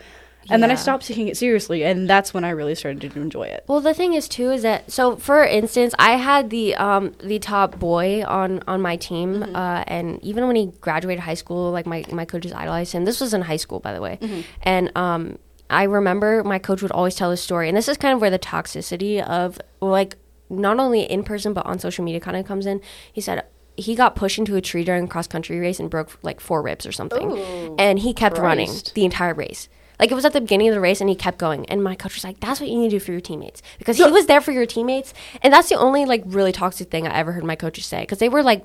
And 0.51 0.63
then 0.63 0.71
I 0.71 0.75
stopped 0.75 1.07
taking 1.07 1.29
it 1.29 1.37
seriously, 1.37 1.85
and 1.85 2.09
that's 2.09 2.35
when 2.35 2.45
I 2.45 2.51
really 2.51 2.75
started 2.75 3.11
to 3.11 3.21
enjoy 3.21 3.45
it. 3.45 3.65
Well, 3.67 3.81
the 3.81 3.95
thing 3.95 4.15
is 4.15 4.29
too 4.29 4.51
is 4.51 4.63
that 4.63 4.91
so 4.91 5.17
for 5.17 5.45
instance, 5.45 5.95
I 5.99 6.13
had 6.17 6.51
the 6.51 6.75
um 6.77 7.13
the 7.23 7.39
top 7.39 7.79
boy 7.79 8.25
on 8.25 8.63
on 8.67 8.81
my 8.81 8.97
team, 8.97 9.43
uh, 9.43 9.85
and 9.87 10.23
even 10.23 10.47
when 10.47 10.57
he 10.57 10.67
graduated 10.81 11.21
high 11.25 11.35
school, 11.35 11.71
like 11.71 11.87
my 11.87 12.05
my 12.13 12.25
coaches 12.25 12.53
idolized 12.53 12.93
him. 12.93 13.05
This 13.05 13.21
was 13.21 13.33
in 13.35 13.43
high 13.43 13.57
school, 13.57 13.81
by 13.81 13.93
the 13.93 14.01
way, 14.01 14.19
and 14.63 14.95
um 14.97 15.39
I 15.71 15.85
remember 15.85 16.45
my 16.45 16.59
coach 16.59 16.83
would 16.83 16.93
always 16.93 17.15
tell 17.15 17.31
this 17.31 17.41
story, 17.43 17.69
and 17.69 17.77
this 17.77 17.89
is 17.89 17.97
kind 17.97 18.15
of 18.15 18.21
where 18.21 18.31
the 18.31 18.39
toxicity 18.39 19.23
of 19.23 19.59
like 19.81 20.17
not 20.51 20.79
only 20.79 21.03
in 21.03 21.25
person 21.25 21.55
but 21.55 21.65
on 21.65 21.79
social 21.79 22.05
media 22.05 22.21
kind 22.21 22.37
of 22.37 22.47
comes 22.47 22.67
in. 22.67 22.81
He 23.13 23.21
said. 23.21 23.45
He 23.77 23.97
got 23.97 24.15
pushed 24.15 24.39
into 24.39 24.55
a 24.55 24.61
tree 24.61 24.85
during 24.85 25.07
a 25.07 25.09
cross 25.09 25.27
country 25.27 25.59
race 25.59 25.81
and 25.81 25.91
broke 25.91 26.17
like 26.23 26.39
four 26.39 26.63
ribs 26.63 26.87
or 26.87 26.93
something, 26.93 27.33
Ooh, 27.33 27.75
and 27.77 27.99
he 27.99 28.15
kept 28.15 28.39
running 28.39 28.71
the 28.95 29.05
entire 29.05 29.35
race. 29.35 29.69
Like 29.99 30.11
it 30.11 30.15
was 30.15 30.25
at 30.25 30.33
the 30.33 30.41
beginning 30.41 30.69
of 30.69 30.75
the 30.75 30.81
race 30.81 31.01
and 31.01 31.09
he 31.09 31.17
kept 31.17 31.39
going. 31.39 31.67
And 31.67 31.83
my 31.83 31.95
coach 31.95 32.15
was 32.15 32.25
like, 32.25 32.41
That's 32.41 32.61
what 32.61 32.69
you 32.69 32.79
need 32.79 32.91
to 32.91 32.99
do 32.99 33.01
for 33.01 33.13
your 33.13 33.21
teammates. 33.21 33.63
Because 33.79 33.97
he 33.97 34.05
was 34.05 34.27
there 34.27 34.41
for 34.41 34.53
your 34.53 34.67
teammates. 34.67 35.15
And 35.43 35.53
that's 35.53 35.69
the 35.69 35.77
only 35.77 36.05
like 36.05 36.23
really 36.27 36.53
toxic 36.53 36.91
thing 36.91 37.07
I 37.07 37.17
ever 37.17 37.33
heard 37.33 37.45
my 37.45 37.57
coaches 37.57 37.87
say. 37.87 38.01
Because 38.01 38.19
they 38.19 38.29
were 38.29 38.43
like 38.43 38.65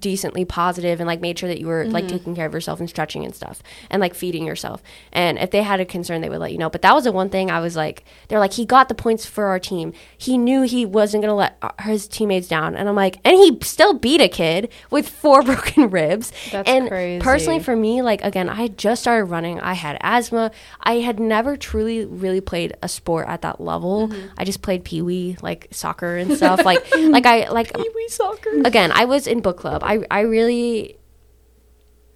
decently 0.00 0.44
positive 0.44 1.00
and 1.00 1.06
like 1.06 1.20
made 1.20 1.38
sure 1.38 1.48
that 1.48 1.60
you 1.60 1.66
were 1.66 1.84
like 1.86 2.08
taking 2.08 2.34
care 2.34 2.46
of 2.46 2.52
yourself 2.52 2.80
and 2.80 2.88
stretching 2.88 3.24
and 3.24 3.34
stuff 3.34 3.62
and 3.90 4.00
like 4.00 4.14
feeding 4.14 4.46
yourself. 4.46 4.82
And 5.12 5.38
if 5.38 5.50
they 5.50 5.62
had 5.62 5.80
a 5.80 5.84
concern, 5.84 6.20
they 6.20 6.28
would 6.28 6.40
let 6.40 6.52
you 6.52 6.58
know. 6.58 6.70
But 6.70 6.82
that 6.82 6.94
was 6.94 7.04
the 7.04 7.12
one 7.12 7.28
thing 7.28 7.50
I 7.50 7.60
was 7.60 7.76
like, 7.76 8.04
they're 8.28 8.38
like, 8.38 8.52
he 8.54 8.64
got 8.64 8.88
the 8.88 8.94
points 8.94 9.26
for 9.26 9.46
our 9.46 9.58
team. 9.58 9.92
He 10.16 10.38
knew 10.38 10.62
he 10.62 10.84
wasn't 10.86 11.22
gonna 11.22 11.34
let 11.34 11.58
uh, 11.62 11.70
his 11.82 12.08
teammates 12.08 12.48
down. 12.48 12.76
And 12.76 12.88
I'm 12.88 12.96
like, 12.96 13.18
and 13.24 13.36
he 13.36 13.58
still 13.62 13.94
beat 13.94 14.20
a 14.20 14.28
kid 14.28 14.70
with 14.90 15.08
four 15.08 15.42
broken 15.50 15.90
ribs. 15.90 16.32
That's 16.50 16.68
and 16.68 16.88
crazy. 16.88 17.22
personally, 17.22 17.60
for 17.60 17.76
me, 17.76 18.02
like 18.02 18.22
again, 18.22 18.48
I 18.48 18.54
had 18.54 18.78
just 18.78 19.02
started 19.02 19.24
running. 19.26 19.60
I 19.60 19.74
had 19.74 19.98
asthma. 20.00 20.50
I 20.80 20.94
had 21.00 21.18
never 21.20 21.56
truly 21.56 22.04
really 22.04 22.40
played 22.40 22.76
a 22.82 22.88
sport 22.88 23.28
at 23.28 23.42
that 23.42 23.60
level. 23.60 24.08
Mm-hmm. 24.08 24.28
I 24.38 24.44
just 24.44 24.62
played 24.62 24.84
pee 24.84 25.02
wee, 25.02 25.36
like 25.42 25.68
soccer 25.70 26.16
and 26.16 26.36
stuff. 26.36 26.64
like 26.64 26.84
like 26.98 27.26
I 27.26 27.48
like 27.50 27.72
Pee-wee 27.74 28.08
soccer. 28.08 28.50
again, 28.64 28.92
I 28.92 29.04
was 29.04 29.26
in 29.26 29.40
book 29.40 29.58
club. 29.58 29.71
I 29.82 30.04
I 30.10 30.20
really 30.20 30.96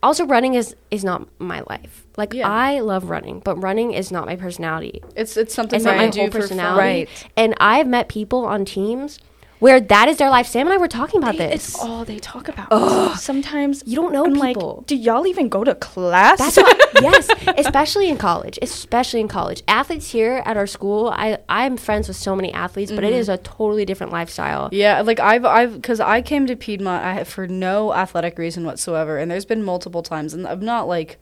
also 0.03 0.27
running 0.27 0.55
is 0.55 0.75
is 0.91 1.05
not 1.05 1.27
my 1.39 1.63
life. 1.69 2.07
Like 2.17 2.33
Yeah. 2.35 2.49
I 2.49 2.81
love 2.81 3.11
running, 3.11 3.41
but 3.41 3.57
running 3.63 3.93
is 3.93 4.11
not 4.13 4.27
my 4.27 4.37
personality. 4.37 5.03
It's 5.17 5.37
it's 5.37 5.55
something 5.55 5.77
It's 5.77 5.85
that 5.85 5.97
not 5.97 6.01
I 6.01 6.07
my 6.07 6.11
do 6.11 6.21
whole 6.21 6.27
for 6.29 6.33
fun. 6.33 6.41
personality. 6.43 6.79
Right. 6.81 7.09
And 7.37 7.55
I've 7.61 7.87
met 7.87 8.09
people 8.09 8.45
on 8.45 8.65
teams 8.65 9.19
where 9.59 9.81
that 9.81 10.09
is 10.09 10.19
their 10.19 10.31
life. 10.31 10.47
Sam 10.47 10.67
and 10.67 10.75
I 10.75 10.77
were 10.77 10.89
talking 10.89 11.23
about 11.23 11.37
They- 11.37 11.49
this. 11.49 11.75
It's 11.75 11.83
all 11.83 12.05
they 12.05 12.19
talk 12.19 12.49
about. 12.49 12.69
Ugh. 12.71 13.17
Sometimes 13.17 13.83
You 13.87 13.97
don't 13.97 14.13
know 14.13 14.25
I'm 14.25 14.35
people. 14.35 14.77
like, 14.79 14.87
do 14.87 14.97
y'all 14.97 15.27
even 15.27 15.49
go 15.49 15.65
to 15.65 15.75
class? 15.75 16.39
That's 16.39 16.57
what, 16.57 16.91
yes, 17.03 17.29
especially 17.59 18.09
in 18.09 18.17
college. 18.17 18.59
Especially 18.63 19.21
in 19.21 19.29
college. 19.29 19.63
Athletes 19.69 20.11
here 20.11 20.43
at 20.45 20.57
our 20.57 20.67
school, 20.67 21.09
I 21.09 21.39
I'm 21.49 21.77
friends 21.77 22.09
with 22.09 22.17
so 22.17 22.37
many 22.37 22.53
athletes, 22.53 22.93
but 22.93 23.05
it 23.05 23.09
mm-hmm. 23.09 23.17
is 23.19 23.29
a 23.29 23.39
totally 23.39 23.85
different 23.85 24.13
lifestyle. 24.13 24.69
Yeah, 24.73 25.01
like 25.03 25.21
I've 25.21 25.45
I've 25.45 25.75
because 25.75 26.01
I 26.01 26.23
came 26.23 26.47
to 26.47 26.57
Piedmont 26.57 27.05
I, 27.05 27.25
for 27.25 27.47
no 27.47 27.93
athletic 27.95 28.39
reason 28.39 28.65
whatsoever, 28.65 29.19
and 29.19 29.31
there's 29.31 29.45
been 29.45 29.63
multiple 29.63 30.03
times, 30.03 30.35
and 30.35 30.47
I'm 30.47 30.65
not 30.65 30.89
like 30.89 31.19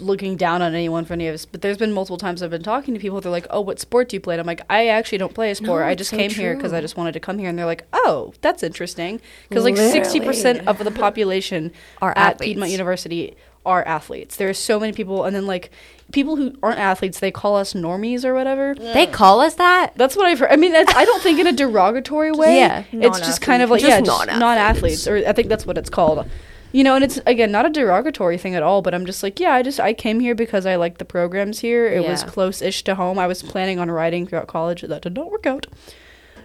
looking 0.00 0.36
down 0.36 0.62
on 0.62 0.74
anyone 0.74 1.04
for 1.04 1.12
any 1.14 1.26
of 1.26 1.34
this, 1.34 1.44
but 1.44 1.60
there's 1.62 1.76
been 1.78 1.92
multiple 1.92 2.16
times 2.16 2.42
I've 2.42 2.50
been 2.50 2.62
talking 2.62 2.94
to 2.94 3.00
people. 3.00 3.20
They're 3.20 3.32
like, 3.32 3.46
"Oh, 3.50 3.60
what 3.60 3.80
sport 3.80 4.08
do 4.08 4.16
you 4.16 4.20
play?" 4.20 4.34
And 4.34 4.40
I'm 4.40 4.46
like, 4.46 4.62
"I 4.70 4.88
actually 4.88 5.18
don't 5.18 5.34
play 5.34 5.50
a 5.50 5.54
sport. 5.54 5.82
No, 5.82 5.86
I 5.88 5.94
just 5.94 6.10
so 6.10 6.16
came 6.16 6.30
here 6.30 6.54
because 6.54 6.72
I 6.72 6.80
just 6.80 6.96
wanted 6.96 7.12
to 7.12 7.20
come 7.20 7.38
here." 7.38 7.48
And 7.48 7.58
they're 7.58 7.66
like, 7.66 7.84
"Oh, 7.92 8.32
that's 8.40 8.62
interesting," 8.62 9.20
because 9.48 9.64
like 9.64 9.76
sixty 9.76 10.20
percent 10.20 10.66
of 10.68 10.78
the 10.78 10.90
population 10.90 11.72
Are 12.02 12.10
at 12.12 12.34
athletes. 12.34 12.48
Piedmont 12.48 12.70
University 12.70 13.36
are 13.64 13.84
athletes. 13.84 14.36
There 14.36 14.48
are 14.48 14.54
so 14.54 14.80
many 14.80 14.92
people, 14.92 15.24
and 15.24 15.34
then 15.36 15.46
like 15.46 15.70
people 16.12 16.36
who 16.36 16.56
aren't 16.62 16.78
athletes, 16.78 17.20
they 17.20 17.30
call 17.30 17.56
us 17.56 17.74
normies 17.74 18.24
or 18.24 18.34
whatever. 18.34 18.74
They 18.74 19.06
call 19.06 19.40
us 19.40 19.54
that. 19.54 19.92
That's 19.96 20.16
what 20.16 20.26
I've 20.26 20.38
heard. 20.40 20.50
I 20.50 20.56
mean, 20.56 20.72
that's, 20.72 20.92
I 20.94 21.04
don't 21.04 21.22
think 21.22 21.38
in 21.38 21.46
a 21.46 21.52
derogatory 21.52 22.32
way. 22.42 22.56
Yeah. 22.58 22.84
it's 22.92 23.20
just 23.20 23.40
kind 23.40 23.62
of 23.62 23.70
like 23.70 23.80
Just 23.80 23.90
yeah, 23.90 24.00
just 24.00 24.08
non-athletes. 24.28 24.40
non-athletes, 24.40 25.06
or 25.08 25.16
I 25.28 25.32
think 25.32 25.48
that's 25.48 25.64
what 25.66 25.78
it's 25.78 25.90
called. 25.90 26.28
You 26.72 26.82
know, 26.82 26.94
and 26.94 27.04
it's 27.04 27.20
again 27.26 27.52
not 27.52 27.66
a 27.66 27.70
derogatory 27.70 28.38
thing 28.38 28.54
at 28.54 28.62
all, 28.62 28.82
but 28.82 28.94
I'm 28.94 29.06
just 29.06 29.22
like, 29.22 29.38
yeah, 29.38 29.52
I 29.52 29.62
just 29.62 29.78
I 29.78 29.92
came 29.92 30.20
here 30.20 30.34
because 30.34 30.66
I 30.66 30.76
liked 30.76 30.98
the 30.98 31.04
programs 31.04 31.60
here. 31.60 31.86
It 31.86 32.06
was 32.06 32.24
close-ish 32.24 32.82
to 32.84 32.94
home. 32.94 33.18
I 33.18 33.26
was 33.26 33.42
planning 33.42 33.78
on 33.78 33.90
writing 33.90 34.26
throughout 34.26 34.48
college. 34.48 34.82
That 34.82 35.02
did 35.02 35.14
not 35.14 35.30
work 35.30 35.46
out. 35.46 35.66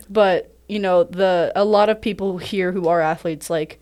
But, 0.10 0.54
you 0.68 0.80
know, 0.80 1.04
the 1.04 1.52
a 1.56 1.66
lot 1.66 1.90
of 1.90 2.02
people 2.02 2.38
here 2.38 2.72
who 2.72 2.88
are 2.88 3.02
athletes 3.02 3.50
like 3.50 3.80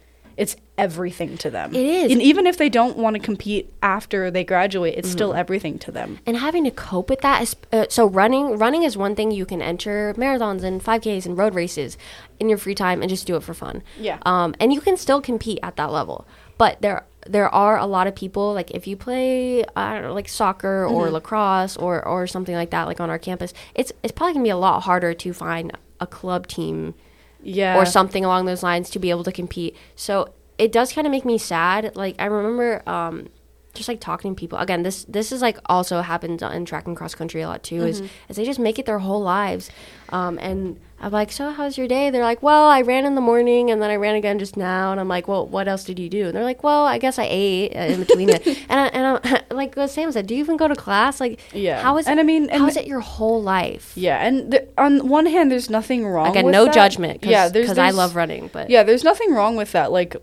everything 0.78 1.38
to 1.38 1.50
them. 1.50 1.74
It 1.74 1.86
is. 1.86 2.12
And 2.12 2.22
even 2.22 2.46
if 2.48 2.58
they 2.58 2.68
don't 2.70 2.98
want 2.98 3.16
to 3.16 3.20
compete 3.22 3.72
after 3.82 4.30
they 4.30 4.44
graduate, 4.44 4.96
it's 4.98 5.10
still 5.10 5.34
everything 5.34 5.80
to 5.80 5.92
them. 5.92 6.20
and 6.26 6.38
having 6.38 6.64
to 6.66 6.72
cope 6.72 7.10
with 7.10 7.22
that 7.22 7.42
is 7.42 7.56
uh, 7.72 7.86
so 7.90 8.06
running 8.06 8.58
running 8.58 8.84
is 8.84 8.98
one 8.98 9.16
thing 9.16 9.32
you 9.32 9.46
can 9.46 9.62
enter 9.62 10.14
marathons 10.18 10.64
and 10.64 10.84
5ks 10.84 11.26
and 11.26 11.38
road 11.38 11.56
races 11.56 11.98
in 12.40 12.50
your 12.50 12.58
free 12.58 12.76
time 12.76 13.02
and 13.02 13.10
just 13.10 13.26
do 13.26 13.36
it 13.36 13.44
for 13.44 13.54
fun 13.54 13.82
Yeah. 14.00 14.18
um, 14.26 14.54
and 14.60 14.74
you 14.74 14.82
can 14.82 14.98
still 14.98 15.22
compete 15.22 15.60
at 15.64 15.76
that 15.78 15.92
level 15.92 16.28
but 16.58 16.82
there 16.82 17.06
there 17.28 17.50
are 17.54 17.78
a 17.78 17.86
lot 17.86 18.06
of 18.08 18.16
people 18.16 18.54
like 18.54 18.70
if 18.72 18.86
you 18.88 18.96
play 18.98 19.64
I 19.76 19.94
don't 19.96 20.04
know, 20.04 20.14
like 20.14 20.28
soccer 20.30 20.86
or 20.86 21.10
lacrosse 21.10 21.78
or 21.78 22.06
or 22.06 22.28
something 22.28 22.54
like 22.56 22.70
that 22.72 22.84
like 22.84 23.00
on 23.00 23.10
our 23.10 23.20
campus 23.20 23.54
it's 23.74 23.92
it's 24.04 24.12
probably 24.12 24.34
gonna 24.34 24.44
be 24.44 24.50
a 24.50 24.58
lot 24.58 24.82
harder 24.82 25.14
to 25.14 25.34
find 25.34 25.72
a 26.00 26.08
club 26.08 26.48
team 26.48 26.94
Yeah. 27.42 27.78
or 27.78 27.86
something 27.86 28.26
along 28.26 28.46
those 28.46 28.62
lines 28.64 28.90
to 28.92 29.00
be 29.00 29.10
able 29.10 29.24
to 29.24 29.32
compete. 29.32 29.76
So 29.96 30.30
it 30.58 30.72
does 30.72 30.94
kind 30.94 31.06
of 31.08 31.12
make 31.12 31.26
me 31.26 31.38
sad. 31.38 31.96
Like 31.96 32.16
I 32.20 32.26
remember 32.26 32.82
um, 32.90 33.28
just 33.74 33.90
like 33.90 34.00
talking 34.00 34.36
to 34.36 34.40
people 34.40 34.58
again. 34.58 34.84
This 34.84 35.06
this 35.06 35.32
is 35.32 35.42
like 35.42 35.58
also 35.68 36.02
happens 36.02 36.42
in 36.42 36.66
track 36.66 36.88
and 36.88 36.96
cross 36.96 37.14
country 37.16 37.42
a 37.42 37.48
lot 37.48 37.64
too. 37.64 37.84
Is 37.86 38.02
is 38.30 38.36
they 38.38 38.46
just 38.46 38.60
make 38.60 38.80
it 38.80 38.86
their 38.86 39.00
whole 39.00 39.22
lives. 39.22 39.70
Um, 40.10 40.38
and 40.40 40.80
I'm 41.02 41.12
like, 41.12 41.32
so 41.32 41.52
how's 41.52 41.78
your 41.78 41.88
day? 41.90 42.10
They're 42.10 42.24
like, 42.24 42.42
well, 42.42 42.70
I 42.70 42.82
ran 42.82 43.06
in 43.06 43.16
the 43.16 43.22
morning 43.22 43.70
and 43.70 43.82
then 43.82 43.90
I 43.90 43.98
ran 43.98 44.16
again 44.16 44.40
just 44.40 44.56
now. 44.56 44.92
And 44.92 45.00
I'm 45.02 45.10
like, 45.10 45.28
well, 45.28 45.46
what 45.46 45.68
else 45.68 45.84
did 45.84 46.00
you 46.00 46.08
do? 46.10 46.28
And 46.28 46.36
they're 46.36 46.44
like, 46.44 46.64
well, 46.64 46.86
I 46.86 47.00
guess 47.00 47.20
I 47.20 47.28
ate 47.30 47.76
uh, 47.76 47.80
in 47.80 48.00
between 48.00 48.30
it. 48.30 48.48
And 48.70 48.80
I, 48.80 48.86
and 48.88 49.20
I'm, 49.26 49.42
like 49.58 49.76
what 49.76 49.90
Sam 49.90 50.12
said, 50.14 50.28
do 50.28 50.36
you 50.36 50.40
even 50.40 50.56
go 50.58 50.68
to 50.70 50.76
class? 50.76 51.20
Like, 51.20 51.42
Yeah. 51.54 51.82
how 51.82 51.98
is 51.98 52.08
And 52.08 52.20
I 52.20 52.24
mean, 52.24 52.48
how 52.48 52.60
and- 52.60 52.70
is 52.70 52.78
it 52.78 52.88
your 52.88 53.02
whole 53.02 53.42
life? 53.44 53.92
Yeah, 53.98 54.26
and 54.26 54.52
th- 54.52 54.70
on 54.78 55.10
one 55.10 55.26
hand, 55.26 55.52
there's 55.52 55.70
nothing 55.70 56.08
wrong. 56.08 56.30
Again, 56.30 56.50
no 56.50 56.66
that. 56.66 56.74
judgment. 56.74 57.22
Cause, 57.22 57.32
yeah, 57.32 57.50
because 57.50 57.78
I 57.78 57.90
love 57.90 58.16
running, 58.16 58.50
but 58.54 58.70
Yeah, 58.70 58.84
there's 58.84 59.04
nothing 59.04 59.34
wrong 59.34 59.58
with 59.58 59.74
that. 59.74 59.92
Like, 59.92 60.16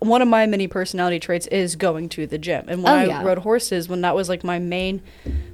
one 0.00 0.20
of 0.22 0.28
my 0.28 0.46
many 0.46 0.68
personality 0.68 1.18
traits 1.18 1.46
is 1.48 1.74
going 1.76 2.08
to 2.10 2.26
the 2.26 2.38
gym. 2.38 2.66
And 2.68 2.82
when 2.82 2.92
Oh, 2.92 2.96
I 2.96 3.04
yeah. 3.06 3.22
rode 3.22 3.38
horses, 3.38 3.88
when 3.88 4.02
that 4.02 4.14
was 4.14 4.28
like 4.28 4.44
my 4.44 4.58
main 4.58 5.02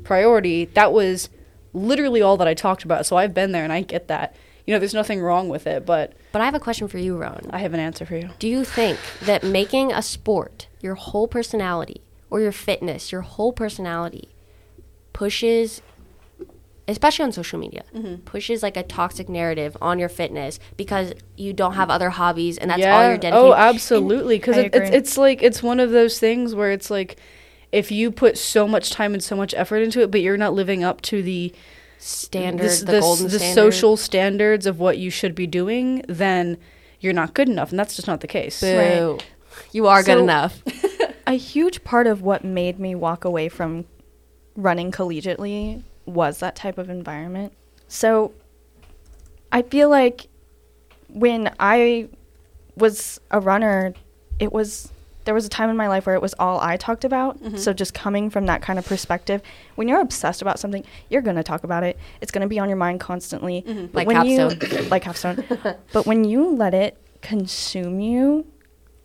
priority, 0.05 0.65
that 0.75 0.93
was 0.93 1.29
literally 1.73 2.21
all 2.21 2.37
that 2.37 2.49
I 2.49 2.55
talked 2.55 2.85
about. 2.85 3.07
So 3.07 3.17
I've 3.17 3.35
been 3.35 3.53
there 3.53 3.65
and 3.65 3.73
I 3.73 3.83
get 3.83 4.09
that. 4.09 4.35
You 4.67 4.75
know, 4.75 4.79
there's 4.79 4.95
nothing 4.95 5.21
wrong 5.21 5.49
with 5.49 5.67
it, 5.67 5.85
but 5.87 6.13
But 6.33 6.43
I 6.43 6.45
have 6.45 6.55
a 6.55 6.61
question 6.61 6.87
for 6.89 6.99
you, 6.99 7.17
Rowan. 7.17 7.51
I 7.51 7.59
have 7.59 7.75
an 7.75 7.81
answer 7.81 8.05
for 8.07 8.17
you. 8.17 8.31
Do 8.39 8.47
you 8.49 8.65
think 8.65 8.99
that 9.23 9.43
making 9.43 9.93
a 9.93 10.03
sport 10.03 10.69
your 10.81 10.95
whole 10.95 11.27
personality 11.29 12.01
or 12.31 12.41
your 12.41 12.53
fitness, 12.53 13.11
your 13.13 13.23
whole 13.23 13.53
personality, 13.53 14.29
pushes, 15.13 15.83
especially 16.89 17.25
on 17.25 17.33
social 17.33 17.59
media, 17.59 17.85
Mm-hmm. 17.95 18.17
pushes 18.25 18.63
like 18.63 18.77
a 18.77 18.83
toxic 18.83 19.29
narrative 19.29 19.77
on 19.81 19.99
your 19.99 20.09
fitness 20.09 20.59
because 20.77 21.13
you 21.37 21.53
don't 21.53 21.75
have 21.75 21.91
other 21.91 22.11
hobbies 22.11 22.59
and 22.59 22.71
that's 22.71 22.85
all 22.85 23.07
you're 23.09 23.19
dedicated? 23.19 23.35
Oh, 23.35 23.55
absolutely. 23.55 24.37
Because 24.39 24.57
it, 24.57 24.75
it's 24.75 24.91
it's 24.91 25.19
like 25.19 25.43
it's 25.43 25.63
one 25.63 25.81
of 25.81 25.91
those 25.91 26.19
things 26.19 26.55
where 26.55 26.71
it's 26.73 26.91
like 26.91 27.17
if 27.71 27.91
you 27.91 28.11
put 28.11 28.37
so 28.37 28.67
much 28.69 28.91
time 28.91 29.15
and 29.15 29.23
so 29.23 29.35
much 29.37 29.55
effort 29.55 29.79
into 29.79 30.01
it, 30.01 30.11
but 30.11 30.21
you're 30.21 30.37
not 30.37 30.53
living 30.55 30.85
up 30.85 31.01
to 31.03 31.23
the 31.23 31.53
standard, 31.99 32.61
this- 32.63 32.81
the 32.81 32.87
this- 32.93 33.01
golden 33.01 33.25
the 33.29 33.39
standard. 33.39 33.55
social 33.55 33.97
standards 33.97 34.67
of 34.67 34.79
what 34.81 34.99
you 34.99 35.09
should 35.11 35.35
be 35.35 35.47
doing, 35.47 36.05
then 36.09 36.59
you're 37.01 37.13
not 37.13 37.33
good 37.35 37.49
enough, 37.49 37.71
and 37.71 37.79
that's 37.79 37.97
just 37.97 38.07
not 38.09 38.21
the 38.21 38.27
case. 38.27 38.61
Boo. 38.61 39.19
You 39.73 39.87
are 39.87 40.03
good 40.03 40.19
enough. 40.19 40.63
a 41.27 41.33
huge 41.35 41.83
part 41.85 42.07
of 42.07 42.23
what 42.23 42.45
made 42.45 42.79
me 42.79 42.95
walk 42.95 43.25
away 43.25 43.49
from 43.49 43.85
running 44.57 44.91
collegiately 44.93 45.83
was 46.07 46.39
that 46.39 46.57
type 46.57 46.79
of 46.79 46.91
environment. 46.91 47.53
So 47.89 48.33
I 49.51 49.63
feel 49.63 49.89
like 49.89 50.29
when 51.09 51.55
I 51.61 52.09
was 52.77 53.21
a 53.31 53.41
runner, 53.41 53.95
it 54.39 54.53
was 54.53 54.91
there 55.25 55.35
was 55.35 55.47
a 55.47 55.49
time 55.49 55.71
in 55.71 55.77
my 55.77 55.87
life 55.87 56.05
where 56.07 56.17
it 56.17 56.23
was 56.23 56.35
all 56.39 56.59
I 56.61 56.77
talked 56.77 57.05
about. 57.05 57.41
Mm-hmm. 57.41 57.57
So 57.57 57.73
just 57.73 57.95
coming 57.95 58.29
from 58.29 58.47
that 58.47 58.61
kind 58.61 58.77
of 58.79 58.85
perspective, 58.87 59.41
when 59.77 59.87
you're 59.87 60.01
obsessed 60.01 60.43
about 60.43 60.59
something, 60.59 60.85
you're 61.11 61.23
going 61.23 61.37
to 61.37 61.45
talk 61.45 61.63
about 61.63 61.85
it. 61.85 61.97
It's 62.21 62.33
going 62.33 62.43
to 62.43 62.49
be 62.49 62.59
on 62.59 62.69
your 62.69 62.77
mind 62.77 62.99
constantly. 62.99 63.63
Mm-hmm. 63.63 63.87
But 63.87 64.07
Like 64.07 64.09
when 64.09 64.27
you 64.27 64.49
like 64.91 65.03
Capstone. 65.03 65.45
but 65.93 66.07
when 66.07 66.25
you 66.25 66.49
let 66.57 66.75
it 66.75 66.99
consume 67.21 68.01
you, 68.01 68.47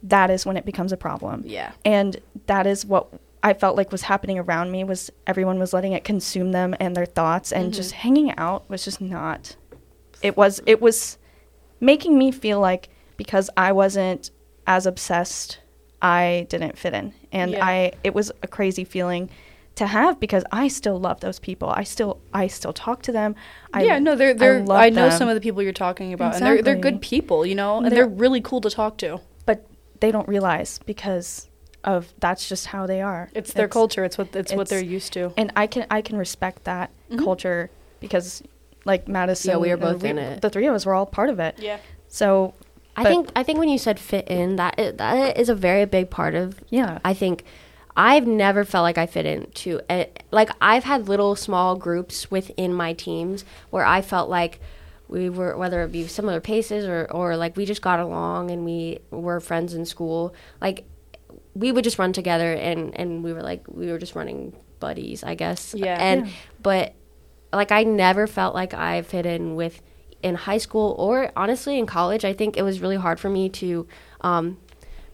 that 0.04 0.32
is 0.32 0.44
when 0.46 0.58
it 0.58 0.66
becomes 0.66 0.92
a 0.92 0.98
problem 0.98 1.44
Yeah. 1.46 1.72
and 1.84 2.20
that 2.46 2.66
is 2.68 2.86
what 2.86 3.08
I 3.48 3.54
felt 3.54 3.78
like 3.78 3.94
was 3.94 4.02
happening 4.02 4.38
around 4.38 4.72
me 4.72 4.84
was 4.84 5.10
everyone 5.26 5.58
was 5.58 5.72
letting 5.72 5.94
it 5.94 6.04
consume 6.04 6.52
them 6.52 6.76
and 6.82 6.98
their 6.98 7.06
thoughts 7.06 7.54
and 7.54 7.74
just 7.74 7.92
mm-hmm. 7.92 8.02
hanging 8.02 8.38
out 8.38 8.70
was 8.70 8.84
just 8.84 9.00
not 9.00 9.56
it 10.22 10.36
was 10.36 10.60
it 10.66 10.82
was 10.82 11.18
making 11.80 12.18
me 12.18 12.30
feel 12.30 12.60
like 12.60 12.90
because 13.16 13.50
I 13.56 13.72
wasn't 13.72 14.32
as 14.66 14.86
obsessed 14.86 15.60
I 16.02 16.46
didn't 16.50 16.78
fit 16.78 16.94
in 16.94 17.14
and 17.32 17.52
Yeah. 17.52 17.66
I 17.66 17.94
it 18.04 18.14
was 18.14 18.34
a 18.44 18.48
crazy 18.50 18.84
feeling 18.84 19.30
to 19.76 19.88
have 19.88 20.20
because 20.20 20.44
I 20.52 20.68
still 20.68 21.00
love 21.00 21.22
those 21.22 21.40
people 21.40 21.70
I 21.70 21.84
still 21.84 22.20
I 22.34 22.48
still 22.48 22.74
talk 22.74 23.02
to 23.04 23.14
them 23.14 23.34
I 23.74 23.84
yeah, 23.84 23.98
no, 24.00 24.18
they're 24.18 24.34
they're. 24.34 24.58
I, 24.58 24.90
love 24.90 24.94
know 24.94 25.10
them, 25.10 25.18
some 25.18 25.30
of 25.30 25.36
the 25.36 25.42
people 25.42 25.64
you're 25.64 25.72
talking 25.72 26.12
about, 26.12 26.36
and 26.36 26.46
they're 26.46 26.62
they're 26.62 26.76
good 26.76 27.02
people, 27.02 27.46
you 27.46 27.56
know, 27.56 27.78
and 27.78 27.86
They're- 27.86 28.08
they're, 28.08 28.08
really 28.08 28.42
cool 28.42 28.60
to 28.62 28.70
talk 28.70 28.98
to. 28.98 29.22
but 29.46 29.66
they 30.02 30.12
don't 30.12 30.28
realize 30.28 30.80
because 30.86 31.48
of 31.84 32.14
that's 32.20 32.50
just 32.50 32.68
how 32.68 32.86
they 32.88 33.02
are 33.02 33.30
It's 33.34 33.54
their 33.54 33.68
culture. 33.68 34.04
It's 34.04 34.18
what 34.18 34.36
it's, 34.36 34.54
what 34.54 34.68
they're 34.70 34.82
used 34.82 35.14
to. 35.14 35.32
and 35.38 35.52
I 35.56 35.68
can 35.68 35.86
I 35.90 36.02
can 36.02 36.18
respect 36.18 36.64
that 36.66 36.92
Mhm. 37.12 37.24
culture 37.24 37.70
because 38.00 38.44
like 38.86 39.08
Madison, 39.08 39.52
yeah, 39.52 39.58
we 39.58 39.70
are 39.70 39.74
and 39.74 39.82
both 39.82 40.04
in 40.04 40.18
it. 40.18 40.42
The 40.42 40.50
three 40.50 40.66
of 40.68 40.74
us 40.74 40.86
were 40.86 40.94
all 40.94 41.06
part 41.06 41.30
of 41.30 41.40
it. 41.40 41.56
Yeah. 41.60 41.78
So 42.08 42.54
I 42.96 43.04
think 43.04 43.30
I 43.36 43.44
think 43.44 43.60
when 43.60 43.70
you 43.70 43.78
said 43.78 44.00
fit 44.00 44.28
in, 44.28 44.56
that 44.56 44.98
that 44.98 45.38
is 45.38 45.50
a 45.50 45.56
very 45.56 45.86
big 45.86 46.10
part 46.10 46.34
of 46.36 46.60
yeah, 46.70 47.00
I 47.06 47.14
think 47.14 47.44
I've 47.96 48.28
never 48.28 48.64
felt 48.64 48.84
like 48.84 48.98
I 48.98 49.06
fit 49.08 49.26
into 49.26 49.82
a, 49.90 50.10
like 50.32 50.50
I've 50.62 50.84
had 50.84 51.08
little 51.08 51.36
small 51.36 51.76
groups 51.76 52.30
within 52.32 52.74
my 52.74 52.94
teams 52.94 53.44
where 53.70 53.86
I 53.86 54.02
felt 54.02 54.30
like 54.30 54.60
we 55.08 55.30
were 55.30 55.56
whether 55.58 55.82
it 55.84 55.92
be 55.92 56.06
similar 56.08 56.40
paces 56.42 56.86
or 56.86 57.08
or 57.12 57.38
like 57.38 57.56
we 57.56 57.66
just 57.66 57.82
got 57.82 58.00
along 58.00 58.52
and 58.52 58.66
we 58.66 59.00
were 59.12 59.40
friends 59.40 59.74
in 59.74 59.86
school 59.86 60.34
like 60.62 60.86
we 61.58 61.72
would 61.72 61.84
just 61.84 61.98
run 62.00 62.14
together 62.14 62.54
and 62.54 62.98
and 63.00 63.24
we 63.24 63.34
were 63.34 63.42
like 63.42 63.64
we 63.68 63.92
were 63.92 63.98
just 63.98 64.16
running 64.16 64.56
buddies 64.80 65.24
I 65.24 65.36
guess 65.36 65.74
Yeah. 65.76 65.98
and 66.00 66.28
Yeah. 66.28 66.34
but 66.62 66.94
like 67.54 67.72
I 67.72 67.84
never 67.84 68.28
felt 68.28 68.54
like 68.54 68.74
I 68.74 69.02
fit 69.02 69.26
in 69.26 69.56
with 69.56 69.82
in 70.22 70.36
high 70.36 70.58
school 70.58 70.96
or 70.98 71.32
honestly 71.36 71.78
in 71.78 71.86
college. 71.86 72.26
I 72.26 72.34
think 72.34 72.58
it 72.58 72.64
was 72.64 72.80
really 72.82 72.96
hard 72.98 73.20
for 73.20 73.30
me 73.30 73.50
to 73.50 73.88
um, 74.22 74.58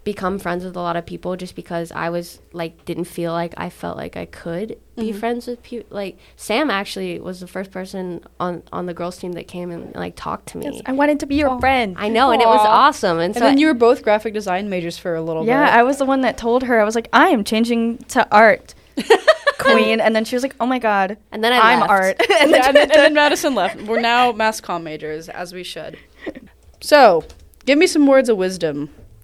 become 0.04 0.38
friends 0.38 0.66
with 0.66 0.76
a 0.76 0.80
lot 0.82 0.98
of 0.98 1.06
people 1.06 1.36
just 1.38 1.56
because 1.56 1.92
I 1.92 2.10
was 2.10 2.42
like 2.52 2.84
didn't 2.86 3.06
feel 3.06 3.32
like 3.32 3.54
I 3.58 3.70
felt 3.70 3.96
like 3.98 4.18
I 4.18 4.26
could 4.26 4.78
be 4.98 5.10
Mm-hmm. 5.10 5.20
friends 5.20 5.48
with 5.48 5.64
people. 5.64 5.88
Like 5.96 6.18
Sam 6.36 6.70
actually 6.70 7.20
was 7.20 7.40
the 7.40 7.48
first 7.48 7.72
person 7.72 8.22
on 8.40 8.64
on 8.74 8.86
the 8.86 8.94
girls 8.94 9.18
team 9.18 9.32
that 9.34 9.48
came 9.48 9.72
and 9.72 9.96
like 9.96 10.16
talked 10.16 10.48
to 10.50 10.58
me. 10.58 10.66
Yes, 10.72 10.82
I 10.86 10.92
wanted 10.92 11.20
to 11.22 11.26
be 11.26 11.36
your 11.36 11.60
friend. 11.60 11.96
I 11.98 12.10
know, 12.10 12.32
and 12.32 12.42
it 12.42 12.48
was 12.48 12.60
awesome. 12.66 13.18
And, 13.20 13.28
And 13.28 13.36
so 13.36 13.40
then 13.42 13.58
you 13.58 13.68
were 13.68 13.74
both 13.74 14.04
graphic 14.04 14.34
design 14.34 14.70
majors 14.70 14.98
for 14.98 15.16
a 15.16 15.22
little 15.22 15.44
bit. 15.44 15.50
yeah, 15.50 15.66
bit. 15.68 15.74
I 15.80 15.84
was 15.84 15.98
the 15.98 16.06
one 16.06 16.22
that 16.22 16.38
told 16.38 16.64
her 16.64 16.80
I 16.82 16.84
was 16.84 16.96
like 16.96 17.08
I 17.14 17.30
am 17.30 17.44
changing 17.44 18.00
to 18.10 18.28
art, 18.32 18.76
queen, 19.58 20.02
and 20.02 20.14
then 20.16 20.26
she 20.26 20.36
was 20.36 20.44
like, 20.44 20.56
Oh 20.60 20.66
my 20.66 20.80
god, 20.80 21.18
and 21.32 21.42
then 21.44 21.54
I 21.54 21.74
I'm 21.74 21.80
left. 21.80 21.92
art. 21.92 22.22
and, 22.42 22.54
then, 22.54 22.64
and, 22.68 22.76
then, 22.76 22.82
and 22.92 22.92
then 22.92 23.14
Madison 23.14 23.56
left. 23.56 23.82
We're 23.84 24.02
now 24.02 24.32
mass 24.34 24.60
comm 24.62 24.84
majors, 24.84 25.30
as 25.30 25.54
we 25.54 25.64
should. 25.64 25.98
So, 26.82 27.24
give 27.66 27.78
me 27.80 27.88
some 27.88 28.06
words 28.06 28.28
of 28.30 28.36
wisdom 28.38 28.90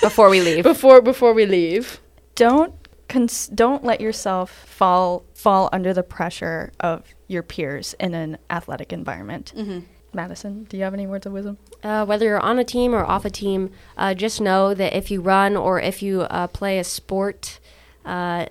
before 0.00 0.28
we 0.30 0.40
leave. 0.40 0.64
before 0.64 1.00
before 1.02 1.32
we 1.32 1.46
leave. 1.46 2.00
don't 2.34 2.74
cons- 3.08 3.48
don't 3.48 3.84
let 3.84 4.00
yourself 4.00 4.50
fall 4.66 5.24
fall 5.34 5.68
under 5.72 5.92
the 5.92 6.02
pressure 6.02 6.72
of 6.80 7.02
your 7.28 7.42
peers 7.42 7.94
in 8.00 8.14
an 8.14 8.38
athletic 8.50 8.92
environment. 8.92 9.52
Mm-hmm. 9.56 9.80
Madison, 10.12 10.64
do 10.64 10.76
you 10.76 10.82
have 10.82 10.94
any 10.94 11.06
words 11.06 11.24
of 11.26 11.32
wisdom? 11.32 11.56
uh, 11.84 12.04
whether 12.04 12.26
you're 12.26 12.40
on 12.40 12.58
a 12.58 12.64
team 12.64 12.92
or 12.94 13.04
off 13.04 13.24
a 13.24 13.30
team, 13.30 13.70
uh, 13.96 14.12
just 14.12 14.40
know 14.40 14.74
that 14.74 14.92
if 14.94 15.10
you 15.10 15.20
run 15.20 15.56
or 15.56 15.80
if 15.80 16.02
you 16.02 16.22
uh, 16.22 16.46
play 16.48 16.78
a 16.78 16.84
sport, 16.84 17.60
uh, 18.04 18.44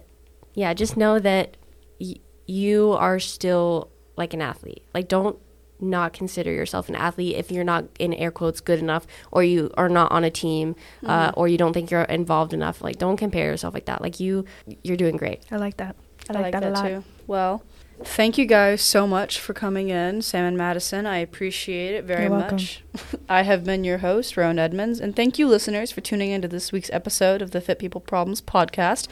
yeah, 0.54 0.74
just 0.74 0.96
know 0.98 1.20
that 1.20 1.58
y- 2.00 2.16
you 2.48 2.94
are 2.94 3.20
still 3.20 3.90
like 4.16 4.34
an 4.34 4.42
athlete. 4.42 4.84
Like, 4.94 5.08
don't 5.10 5.38
not 5.80 6.14
consider 6.14 6.52
yourself 6.52 6.90
an 6.90 6.96
athlete 6.96 7.36
if 7.36 7.52
you're 7.52 7.64
not 7.64 7.86
in 8.00 8.14
air 8.14 8.32
quotes 8.32 8.62
good 8.62 8.80
enough 8.80 9.08
or 9.32 9.44
you 9.44 9.72
are 9.78 9.90
not 9.90 10.12
on 10.12 10.24
a 10.24 10.30
team 10.30 10.76
uh, 11.06 11.32
or 11.36 11.48
you 11.48 11.58
don't 11.58 11.74
think 11.74 11.90
you're 11.90 12.02
involved 12.04 12.54
enough 12.54 12.82
like 12.82 12.98
don't 12.98 13.18
compare 13.18 13.46
yourself 13.46 13.74
like 13.74 13.86
that 13.86 14.02
like 14.02 14.20
you 14.20 14.46
you're 14.84 14.98
doing 14.98 15.18
great 15.18 15.44
I 15.52 15.58
like 15.58 15.78
that. 15.78 15.96
I 16.30 16.42
like, 16.42 16.52
that, 16.52 16.64
a 16.64 16.70
lot. 16.70 16.88
too. 16.88 17.04
Well, 17.26 17.64
Thank 18.02 18.38
you 18.38 18.46
guys 18.46 18.82
so 18.82 19.06
much 19.06 19.40
for 19.40 19.54
coming 19.54 19.90
in, 19.90 20.22
Sam 20.22 20.46
and 20.46 20.58
Madison. 20.58 21.06
I 21.06 21.18
appreciate 21.18 21.96
it 21.96 22.06
very 22.06 22.24
You're 22.24 22.32
welcome. 22.32 22.56
much. 22.56 22.82
I 23.30 23.42
have 23.42 23.66
been 23.66 23.84
your 23.84 23.98
host, 23.98 24.38
Rowan 24.38 24.58
Edmonds, 24.58 25.02
and 25.02 25.14
thank 25.14 25.38
you, 25.38 25.50
listeners, 25.50 25.92
for 25.92 26.00
tuning 26.00 26.32
into 26.32 26.48
this 26.48 26.72
week's 26.72 26.90
episode 26.94 27.42
of 27.42 27.52
the 27.52 27.60
Fit 27.60 27.78
People 27.78 28.00
Problems 28.00 28.42
podcast. 28.42 29.10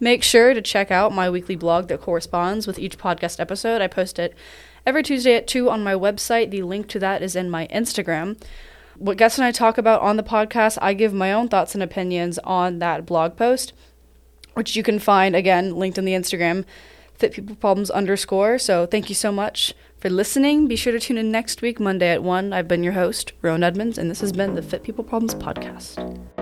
Make 0.00 0.22
sure 0.22 0.54
to 0.54 0.62
check 0.62 0.90
out 0.90 1.12
my 1.12 1.28
weekly 1.28 1.54
blog 1.54 1.88
that 1.88 2.00
corresponds 2.00 2.66
with 2.66 2.78
each 2.78 2.96
podcast 2.96 3.38
episode. 3.38 3.82
I 3.82 3.88
post 3.88 4.18
it 4.18 4.34
every 4.86 5.02
Tuesday 5.02 5.34
at 5.34 5.46
2 5.46 5.70
on 5.70 5.84
my 5.84 5.94
website. 5.94 6.50
The 6.50 6.62
link 6.62 6.88
to 6.88 6.98
that 6.98 7.22
is 7.22 7.36
in 7.36 7.50
my 7.50 7.66
Instagram. 7.68 8.40
What 8.96 9.16
Gus 9.16 9.38
and 9.38 9.44
I 9.44 9.52
talk 9.52 9.78
about 9.78 10.02
on 10.02 10.16
the 10.16 10.22
podcast, 10.22 10.78
I 10.80 10.94
give 10.94 11.12
my 11.12 11.32
own 11.32 11.48
thoughts 11.48 11.74
and 11.74 11.82
opinions 11.82 12.38
on 12.44 12.78
that 12.78 13.06
blog 13.06 13.36
post, 13.36 13.72
which 14.54 14.76
you 14.76 14.82
can 14.82 14.98
find 14.98 15.34
again 15.34 15.74
linked 15.74 15.98
in 15.98 16.04
the 16.04 16.12
Instagram 16.12 16.64
fit 17.14 17.32
people 17.32 17.56
problems 17.56 17.90
underscore. 17.90 18.58
So 18.58 18.86
thank 18.86 19.08
you 19.08 19.14
so 19.14 19.32
much 19.32 19.74
for 19.98 20.10
listening. 20.10 20.66
Be 20.66 20.76
sure 20.76 20.92
to 20.92 21.00
tune 21.00 21.18
in 21.18 21.30
next 21.30 21.62
week, 21.62 21.80
Monday 21.80 22.10
at 22.10 22.22
1. 22.22 22.52
I've 22.52 22.68
been 22.68 22.82
your 22.82 22.94
host, 22.94 23.32
Rowan 23.40 23.62
Edmonds, 23.62 23.98
and 23.98 24.10
this 24.10 24.20
has 24.20 24.32
been 24.32 24.54
the 24.54 24.62
Fit 24.62 24.82
People 24.82 25.04
Problems 25.04 25.34
Podcast. 25.34 26.33